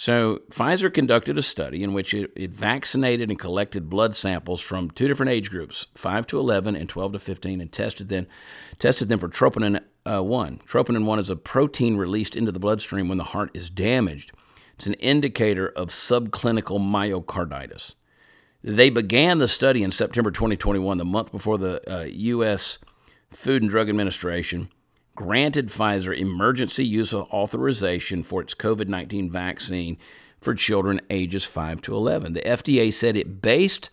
So, 0.00 0.40
Pfizer 0.50 0.90
conducted 0.90 1.36
a 1.36 1.42
study 1.42 1.82
in 1.82 1.92
which 1.92 2.14
it, 2.14 2.30
it, 2.34 2.52
vaccinated 2.52 3.28
and 3.28 3.38
collected 3.38 3.90
blood 3.90 4.16
samples 4.16 4.62
from 4.62 4.90
two 4.90 5.06
different 5.06 5.30
age 5.30 5.50
groups, 5.50 5.88
5 5.94 6.26
to 6.28 6.38
11 6.38 6.74
and 6.74 6.88
12 6.88 7.12
to 7.12 7.18
15, 7.18 7.60
and 7.60 7.70
tested 7.70 8.08
them, 8.08 8.26
tested 8.78 9.10
them 9.10 9.18
for 9.18 9.28
troponin 9.28 9.82
uh, 10.10 10.22
1. 10.22 10.62
Troponin 10.66 11.04
1 11.04 11.18
is 11.18 11.28
a 11.28 11.36
protein 11.36 11.98
released 11.98 12.34
into 12.34 12.50
the 12.50 12.58
bloodstream 12.58 13.10
when 13.10 13.18
the 13.18 13.24
heart 13.24 13.50
is 13.52 13.68
damaged. 13.68 14.32
It's 14.76 14.86
an 14.86 14.94
indicator 14.94 15.68
of 15.68 15.88
subclinical 15.88 16.80
myocarditis. 16.80 17.92
They 18.64 18.88
began 18.88 19.36
the 19.36 19.48
study 19.48 19.82
in 19.82 19.90
September 19.90 20.30
2021, 20.30 20.96
the 20.96 21.04
month 21.04 21.30
before 21.30 21.58
the 21.58 21.82
uh, 21.86 22.04
U.S. 22.04 22.78
Food 23.34 23.60
and 23.60 23.70
Drug 23.70 23.90
Administration 23.90 24.70
granted 25.14 25.68
Pfizer 25.68 26.16
emergency 26.16 26.84
use 26.84 27.12
authorization 27.12 28.22
for 28.22 28.40
its 28.40 28.54
COVID 28.54 28.88
19 28.88 29.30
vaccine 29.30 29.98
for 30.40 30.54
children 30.54 31.00
ages 31.10 31.44
5 31.44 31.82
to 31.82 31.94
11. 31.94 32.32
The 32.32 32.40
FDA 32.40 32.92
said 32.92 33.16
it 33.16 33.42
based 33.42 33.90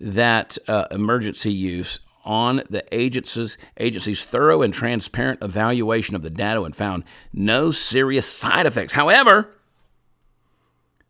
that 0.00 0.58
uh, 0.66 0.86
emergency 0.90 1.52
use 1.52 2.00
on 2.24 2.62
the 2.70 2.84
agency's, 2.92 3.58
agency's 3.76 4.24
thorough 4.24 4.62
and 4.62 4.72
transparent 4.72 5.42
evaluation 5.42 6.16
of 6.16 6.22
the 6.22 6.30
data 6.30 6.62
and 6.62 6.74
found 6.74 7.04
no 7.32 7.70
serious 7.70 8.26
side 8.26 8.66
effects. 8.66 8.94
However, 8.94 9.50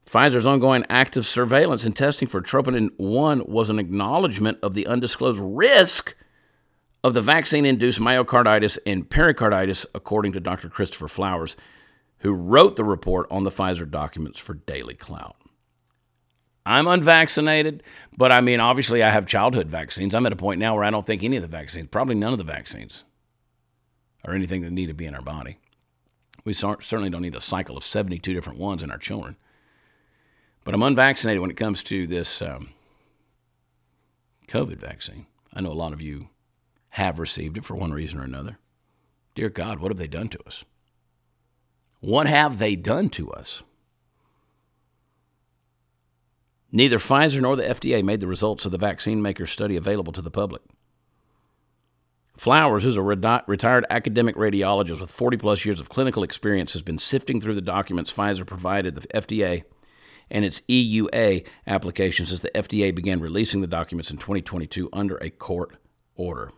Pfizer's 0.07 0.47
ongoing 0.47 0.85
active 0.91 1.27
surveillance 1.27 1.85
and 1.85 1.97
testing 1.97 2.29
for 2.29 2.43
troponin 2.43 2.91
1 2.99 3.45
was 3.47 3.71
an 3.71 3.79
acknowledgement 3.79 4.59
of 4.63 4.75
the 4.75 4.87
undisclosed 4.87 5.41
risk 5.41 6.15
of 7.05 7.13
the 7.13 7.21
vaccine 7.21 7.67
induced 7.67 8.01
myocarditis 8.01 8.79
and 8.87 9.09
pericarditis, 9.09 9.85
according 9.95 10.33
to 10.33 10.41
Dr. 10.41 10.71
Christopher 10.71 11.07
Flowers, 11.07 11.55
who 12.21 12.33
wrote 12.33 12.77
the 12.77 12.85
report 12.85 13.27
on 13.31 13.45
the 13.45 13.51
Pfizer 13.51 13.89
documents 13.89 14.39
for 14.39 14.55
Daily 14.55 14.95
Clout. 14.95 15.37
I'm 16.65 16.87
unvaccinated, 16.87 17.83
but 18.17 18.33
I 18.33 18.41
mean, 18.41 18.59
obviously, 18.59 19.03
I 19.03 19.11
have 19.11 19.27
childhood 19.27 19.69
vaccines. 19.69 20.15
I'm 20.15 20.25
at 20.25 20.33
a 20.33 20.37
point 20.37 20.59
now 20.59 20.75
where 20.75 20.85
I 20.85 20.89
don't 20.89 21.07
think 21.07 21.23
any 21.23 21.37
of 21.37 21.43
the 21.43 21.49
vaccines, 21.49 21.89
probably 21.91 22.15
none 22.15 22.33
of 22.33 22.39
the 22.39 22.45
vaccines, 22.45 23.05
are 24.25 24.33
anything 24.33 24.63
that 24.63 24.71
need 24.71 24.87
to 24.87 24.95
be 24.95 25.05
in 25.05 25.15
our 25.15 25.21
body. 25.21 25.59
We 26.47 26.55
certainly 26.55 27.11
don't 27.11 27.21
need 27.21 27.37
a 27.37 27.41
cycle 27.43 27.77
of 27.77 27.85
72 27.85 28.33
different 28.33 28.59
ones 28.59 28.83
in 28.83 28.91
our 28.91 28.97
children. 28.97 29.37
But 30.65 30.73
I'm 30.73 30.83
unvaccinated 30.83 31.43
when 31.43 31.51
it 31.51 31.59
comes 31.59 31.83
to 31.85 32.07
this 32.07 32.41
um, 32.41 32.71
COVID 34.49 34.77
vaccine. 34.77 35.27
I 35.53 35.61
know 35.61 35.71
a 35.71 35.75
lot 35.75 35.93
of 35.93 36.01
you 36.01 36.31
have 36.95 37.19
received 37.19 37.57
it 37.57 37.65
for 37.65 37.75
one 37.75 37.93
reason 37.93 38.21
or 38.21 38.23
another. 38.23 38.57
Dear 39.35 39.49
God, 39.49 39.81
what 39.81 39.91
have 39.91 39.99
they 39.99 40.07
done 40.07 40.29
to 40.29 40.39
us? 40.47 40.63
What 41.99 42.29
have 42.29 42.59
they 42.59 42.77
done 42.77 43.09
to 43.11 43.33
us? 43.33 43.65
Neither 46.71 46.99
Pfizer 46.99 47.41
nor 47.41 47.57
the 47.57 47.65
FDA 47.65 48.05
made 48.05 48.21
the 48.21 48.29
results 48.29 48.65
of 48.65 48.71
the 48.71 48.79
vaccine 48.79 49.21
maker 49.21 49.45
study 49.45 49.75
available 49.75 50.13
to 50.13 50.23
the 50.23 50.31
public. 50.31 50.63
Flowers, 52.37 52.85
who's 52.85 52.97
a 52.97 53.03
retired 53.03 53.87
academic 53.91 54.37
radiologist 54.37 55.01
with 55.01 55.11
40 55.11 55.37
plus 55.37 55.65
years 55.65 55.81
of 55.81 55.89
clinical 55.89 56.23
experience, 56.23 56.75
has 56.75 56.83
been 56.83 56.99
sifting 56.99 57.41
through 57.41 57.55
the 57.57 57.61
documents 57.61 58.13
Pfizer 58.13 58.47
provided 58.47 58.95
the 58.95 59.09
FDA 59.09 59.65
and 60.31 60.45
its 60.45 60.61
EUA 60.69 61.45
applications 61.67 62.31
as 62.31 62.43
the 62.43 62.51
FDA 62.55 62.95
began 62.95 63.19
releasing 63.19 63.63
the 63.63 63.67
documents 63.67 64.13
in 64.13 64.19
2022 64.19 64.89
under 64.93 65.17
a 65.17 65.31
court 65.31 65.77
order. 66.15 66.53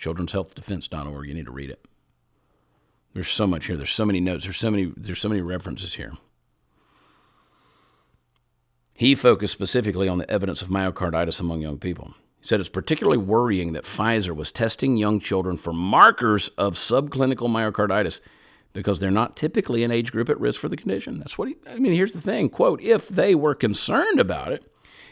Children'sHealthDefense.org. 0.00 1.28
You 1.28 1.34
need 1.34 1.46
to 1.46 1.52
read 1.52 1.70
it. 1.70 1.84
There's 3.14 3.28
so 3.28 3.46
much 3.46 3.66
here. 3.66 3.76
There's 3.76 3.90
so 3.90 4.06
many 4.06 4.20
notes. 4.20 4.44
There's 4.44 4.56
so 4.56 4.70
many. 4.70 4.92
There's 4.96 5.20
so 5.20 5.28
many 5.28 5.40
references 5.40 5.94
here. 5.94 6.12
He 8.94 9.14
focused 9.14 9.52
specifically 9.52 10.08
on 10.08 10.18
the 10.18 10.30
evidence 10.30 10.62
of 10.62 10.68
myocarditis 10.68 11.40
among 11.40 11.62
young 11.62 11.78
people. 11.78 12.14
He 12.40 12.46
said 12.46 12.60
it's 12.60 12.68
particularly 12.68 13.18
worrying 13.18 13.72
that 13.72 13.84
Pfizer 13.84 14.36
was 14.36 14.52
testing 14.52 14.96
young 14.96 15.20
children 15.20 15.56
for 15.56 15.72
markers 15.72 16.48
of 16.58 16.74
subclinical 16.74 17.48
myocarditis 17.48 18.20
because 18.72 19.00
they're 19.00 19.10
not 19.10 19.36
typically 19.36 19.82
an 19.82 19.90
age 19.90 20.12
group 20.12 20.28
at 20.28 20.38
risk 20.38 20.60
for 20.60 20.68
the 20.68 20.76
condition. 20.76 21.18
That's 21.18 21.36
what 21.36 21.48
he, 21.48 21.56
I 21.66 21.76
mean, 21.76 21.92
here's 21.92 22.12
the 22.12 22.20
thing 22.20 22.48
quote, 22.48 22.80
if 22.82 23.08
they 23.08 23.34
were 23.34 23.54
concerned 23.54 24.20
about 24.20 24.52
it, 24.52 24.69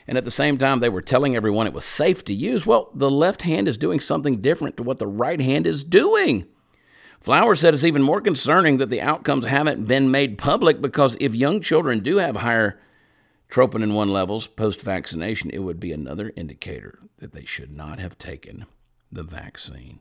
and 0.09 0.16
at 0.16 0.25
the 0.25 0.31
same 0.31 0.57
time 0.57 0.81
they 0.81 0.88
were 0.88 1.03
telling 1.03 1.37
everyone 1.37 1.66
it 1.66 1.75
was 1.75 1.85
safe 1.85 2.25
to 2.25 2.33
use, 2.33 2.64
well, 2.64 2.90
the 2.94 3.11
left 3.11 3.42
hand 3.42 3.68
is 3.68 3.77
doing 3.77 4.01
something 4.01 4.40
different 4.40 4.79
to 4.79 4.83
what 4.83 4.99
the 4.99 5.07
right 5.07 5.40
hand 5.40 5.66
is 5.66 5.85
doing. 5.85 6.47
Flowers 7.21 7.61
said 7.61 7.75
it's 7.75 7.85
even 7.85 8.03
more 8.03 8.23
concerning 8.23 8.79
that 8.79 8.88
the 8.88 9.03
outcomes 9.03 9.44
haven't 9.44 9.85
been 9.85 10.11
made 10.11 10.38
public 10.38 10.81
because 10.81 11.16
if 11.21 11.35
young 11.35 11.61
children 11.61 12.01
do 12.01 12.16
have 12.16 12.37
higher 12.37 12.81
troponin 13.51 13.92
1 13.92 14.09
levels 14.09 14.47
post 14.47 14.81
vaccination, 14.81 15.51
it 15.51 15.59
would 15.59 15.79
be 15.79 15.92
another 15.92 16.33
indicator 16.37 17.01
that 17.18 17.33
they 17.33 17.44
should 17.44 17.73
not 17.73 17.99
have 17.99 18.16
taken 18.16 18.64
the 19.12 19.23
vaccine. 19.23 20.01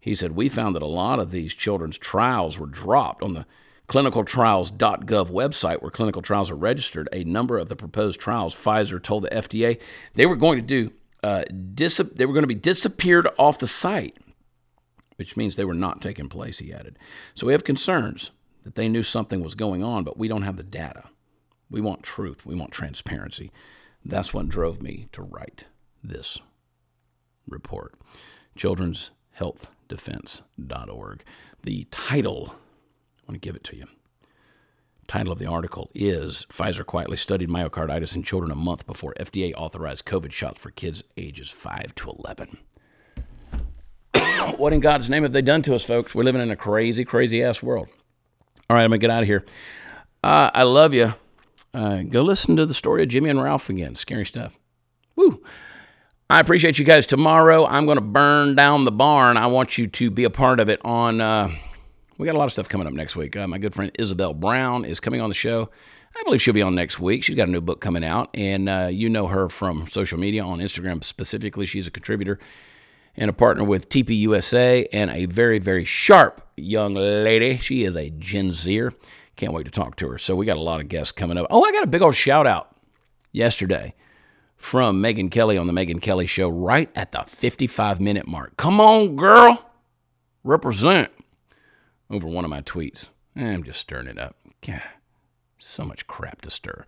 He 0.00 0.14
said, 0.14 0.32
We 0.32 0.48
found 0.48 0.74
that 0.74 0.82
a 0.82 0.86
lot 0.86 1.20
of 1.20 1.30
these 1.30 1.54
children's 1.54 1.98
trials 1.98 2.58
were 2.58 2.66
dropped 2.66 3.22
on 3.22 3.34
the 3.34 3.46
clinicaltrials.gov 3.88 5.30
website 5.30 5.82
where 5.82 5.90
clinical 5.90 6.22
trials 6.22 6.50
are 6.50 6.56
registered. 6.56 7.08
A 7.12 7.24
number 7.24 7.58
of 7.58 7.68
the 7.68 7.76
proposed 7.76 8.20
trials, 8.20 8.54
Pfizer 8.54 9.02
told 9.02 9.24
the 9.24 9.30
FDA 9.30 9.80
they 10.14 10.26
were 10.26 10.36
going 10.36 10.58
to 10.58 10.62
do, 10.62 10.92
uh, 11.22 11.44
dis- 11.74 12.00
they 12.14 12.26
were 12.26 12.34
going 12.34 12.42
to 12.42 12.48
be 12.48 12.54
disappeared 12.54 13.26
off 13.38 13.58
the 13.58 13.66
site, 13.66 14.18
which 15.16 15.36
means 15.36 15.56
they 15.56 15.64
were 15.64 15.74
not 15.74 16.00
taking 16.00 16.28
place, 16.28 16.58
he 16.58 16.72
added. 16.72 16.98
So 17.34 17.46
we 17.46 17.52
have 17.52 17.64
concerns 17.64 18.30
that 18.62 18.74
they 18.74 18.88
knew 18.88 19.02
something 19.02 19.42
was 19.42 19.54
going 19.54 19.82
on, 19.82 20.04
but 20.04 20.18
we 20.18 20.28
don't 20.28 20.42
have 20.42 20.56
the 20.56 20.62
data. 20.62 21.04
We 21.70 21.80
want 21.80 22.02
truth, 22.02 22.44
we 22.44 22.54
want 22.54 22.72
transparency. 22.72 23.50
That's 24.04 24.32
what 24.32 24.48
drove 24.48 24.82
me 24.82 25.08
to 25.12 25.22
write 25.22 25.64
this 26.02 26.38
report. 27.46 27.94
Children's 28.56 29.10
Health 29.32 29.70
Defense.org. 29.88 31.24
The 31.62 31.86
title, 31.90 32.54
I 33.28 33.32
want 33.32 33.42
to 33.42 33.46
give 33.46 33.56
it 33.56 33.64
to 33.64 33.76
you. 33.76 33.84
Title 35.06 35.32
of 35.32 35.38
the 35.38 35.46
article 35.46 35.90
is 35.94 36.46
Pfizer 36.50 36.84
quietly 36.84 37.18
studied 37.18 37.50
myocarditis 37.50 38.16
in 38.16 38.22
children 38.22 38.50
a 38.50 38.54
month 38.54 38.86
before 38.86 39.12
FDA 39.20 39.52
authorized 39.54 40.06
COVID 40.06 40.32
shots 40.32 40.58
for 40.60 40.70
kids 40.70 41.04
ages 41.18 41.50
5 41.50 41.94
to 41.96 42.10
11. 42.10 42.56
what 44.56 44.72
in 44.72 44.80
God's 44.80 45.10
name 45.10 45.24
have 45.24 45.32
they 45.32 45.42
done 45.42 45.60
to 45.62 45.74
us, 45.74 45.84
folks? 45.84 46.14
We're 46.14 46.22
living 46.22 46.40
in 46.40 46.50
a 46.50 46.56
crazy, 46.56 47.04
crazy 47.04 47.42
ass 47.42 47.62
world. 47.62 47.88
All 48.70 48.76
right, 48.76 48.84
I'm 48.84 48.90
going 48.90 49.00
to 49.00 49.06
get 49.06 49.10
out 49.10 49.22
of 49.22 49.28
here. 49.28 49.44
Uh, 50.24 50.50
I 50.54 50.62
love 50.62 50.94
you. 50.94 51.12
Uh, 51.74 52.02
go 52.02 52.22
listen 52.22 52.56
to 52.56 52.64
the 52.64 52.72
story 52.72 53.02
of 53.02 53.10
Jimmy 53.10 53.28
and 53.28 53.42
Ralph 53.42 53.68
again. 53.68 53.94
Scary 53.94 54.24
stuff. 54.24 54.58
Woo. 55.16 55.42
I 56.30 56.40
appreciate 56.40 56.78
you 56.78 56.84
guys. 56.86 57.04
Tomorrow, 57.04 57.66
I'm 57.66 57.84
going 57.84 57.98
to 57.98 58.04
burn 58.04 58.54
down 58.54 58.86
the 58.86 58.92
barn. 58.92 59.36
I 59.36 59.48
want 59.48 59.76
you 59.76 59.86
to 59.86 60.10
be 60.10 60.24
a 60.24 60.30
part 60.30 60.60
of 60.60 60.70
it 60.70 60.80
on. 60.82 61.20
Uh, 61.20 61.50
we 62.18 62.26
got 62.26 62.34
a 62.34 62.38
lot 62.38 62.46
of 62.46 62.52
stuff 62.52 62.68
coming 62.68 62.86
up 62.86 62.92
next 62.92 63.16
week. 63.16 63.36
Uh, 63.36 63.46
my 63.46 63.58
good 63.58 63.74
friend 63.74 63.92
Isabel 63.98 64.34
Brown 64.34 64.84
is 64.84 64.98
coming 64.98 65.20
on 65.20 65.28
the 65.28 65.34
show. 65.34 65.70
I 66.16 66.22
believe 66.24 66.42
she'll 66.42 66.52
be 66.52 66.62
on 66.62 66.74
next 66.74 66.98
week. 66.98 67.22
She's 67.22 67.36
got 67.36 67.48
a 67.48 67.50
new 67.50 67.60
book 67.60 67.80
coming 67.80 68.02
out, 68.02 68.30
and 68.34 68.68
uh, 68.68 68.88
you 68.90 69.08
know 69.08 69.28
her 69.28 69.48
from 69.48 69.88
social 69.88 70.18
media 70.18 70.44
on 70.44 70.58
Instagram 70.58 71.04
specifically. 71.04 71.64
She's 71.64 71.86
a 71.86 71.92
contributor 71.92 72.40
and 73.16 73.30
a 73.30 73.32
partner 73.32 73.62
with 73.62 73.88
TPUSA 73.88 74.86
and 74.92 75.10
a 75.10 75.26
very, 75.26 75.60
very 75.60 75.84
sharp 75.84 76.44
young 76.56 76.94
lady. 76.94 77.58
She 77.58 77.84
is 77.84 77.96
a 77.96 78.10
Gen 78.10 78.52
Zer. 78.52 78.92
Can't 79.36 79.52
wait 79.52 79.66
to 79.66 79.70
talk 79.70 79.94
to 79.96 80.08
her. 80.08 80.18
So 80.18 80.34
we 80.34 80.44
got 80.44 80.56
a 80.56 80.62
lot 80.62 80.80
of 80.80 80.88
guests 80.88 81.12
coming 81.12 81.38
up. 81.38 81.46
Oh, 81.50 81.62
I 81.62 81.70
got 81.70 81.84
a 81.84 81.88
big 81.88 82.02
old 82.02 82.16
shout 82.16 82.46
out 82.46 82.74
yesterday 83.30 83.94
from 84.56 85.00
Megyn 85.00 85.30
Kelly 85.30 85.56
on 85.56 85.68
the 85.68 85.72
Megyn 85.72 86.02
Kelly 86.02 86.26
Show 86.26 86.48
right 86.48 86.90
at 86.96 87.12
the 87.12 87.22
55 87.26 88.00
minute 88.00 88.26
mark. 88.26 88.56
Come 88.56 88.80
on, 88.80 89.14
girl. 89.14 89.70
Represent 90.42 91.12
over 92.10 92.26
one 92.26 92.44
of 92.44 92.50
my 92.50 92.62
tweets. 92.62 93.06
I'm 93.36 93.62
just 93.62 93.80
stirring 93.80 94.06
it 94.06 94.18
up. 94.18 94.36
God, 94.66 94.82
so 95.58 95.84
much 95.84 96.06
crap 96.06 96.42
to 96.42 96.50
stir. 96.50 96.84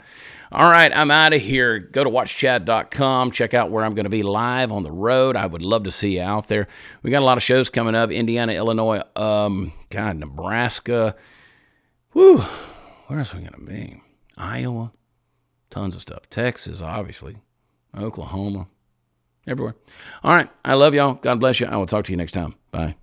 All 0.50 0.70
right, 0.70 0.94
I'm 0.94 1.10
out 1.10 1.32
of 1.32 1.40
here. 1.40 1.78
Go 1.78 2.04
to 2.04 2.10
watchchad.com. 2.10 3.30
Check 3.30 3.54
out 3.54 3.70
where 3.70 3.84
I'm 3.84 3.94
going 3.94 4.04
to 4.04 4.10
be 4.10 4.22
live 4.22 4.72
on 4.72 4.82
the 4.82 4.92
road. 4.92 5.36
I 5.36 5.46
would 5.46 5.62
love 5.62 5.84
to 5.84 5.90
see 5.90 6.16
you 6.16 6.22
out 6.22 6.48
there. 6.48 6.66
We 7.02 7.10
got 7.10 7.22
a 7.22 7.24
lot 7.24 7.36
of 7.36 7.42
shows 7.42 7.68
coming 7.68 7.94
up 7.94 8.10
Indiana, 8.10 8.52
Illinois, 8.52 9.02
um, 9.16 9.72
God, 9.90 10.16
Nebraska. 10.16 11.14
Whew, 12.12 12.38
where 13.06 13.18
else 13.18 13.34
are 13.34 13.38
we 13.38 13.44
going 13.44 13.66
to 13.66 13.72
be? 13.72 14.02
Iowa. 14.36 14.92
Tons 15.70 15.94
of 15.94 16.00
stuff. 16.00 16.28
Texas, 16.30 16.82
obviously. 16.82 17.36
Oklahoma. 17.96 18.66
Everywhere. 19.46 19.76
All 20.22 20.34
right. 20.34 20.48
I 20.64 20.74
love 20.74 20.94
y'all. 20.94 21.14
God 21.14 21.40
bless 21.40 21.60
you. 21.60 21.66
I 21.66 21.76
will 21.76 21.86
talk 21.86 22.04
to 22.06 22.12
you 22.12 22.16
next 22.16 22.32
time. 22.32 22.54
Bye. 22.70 22.96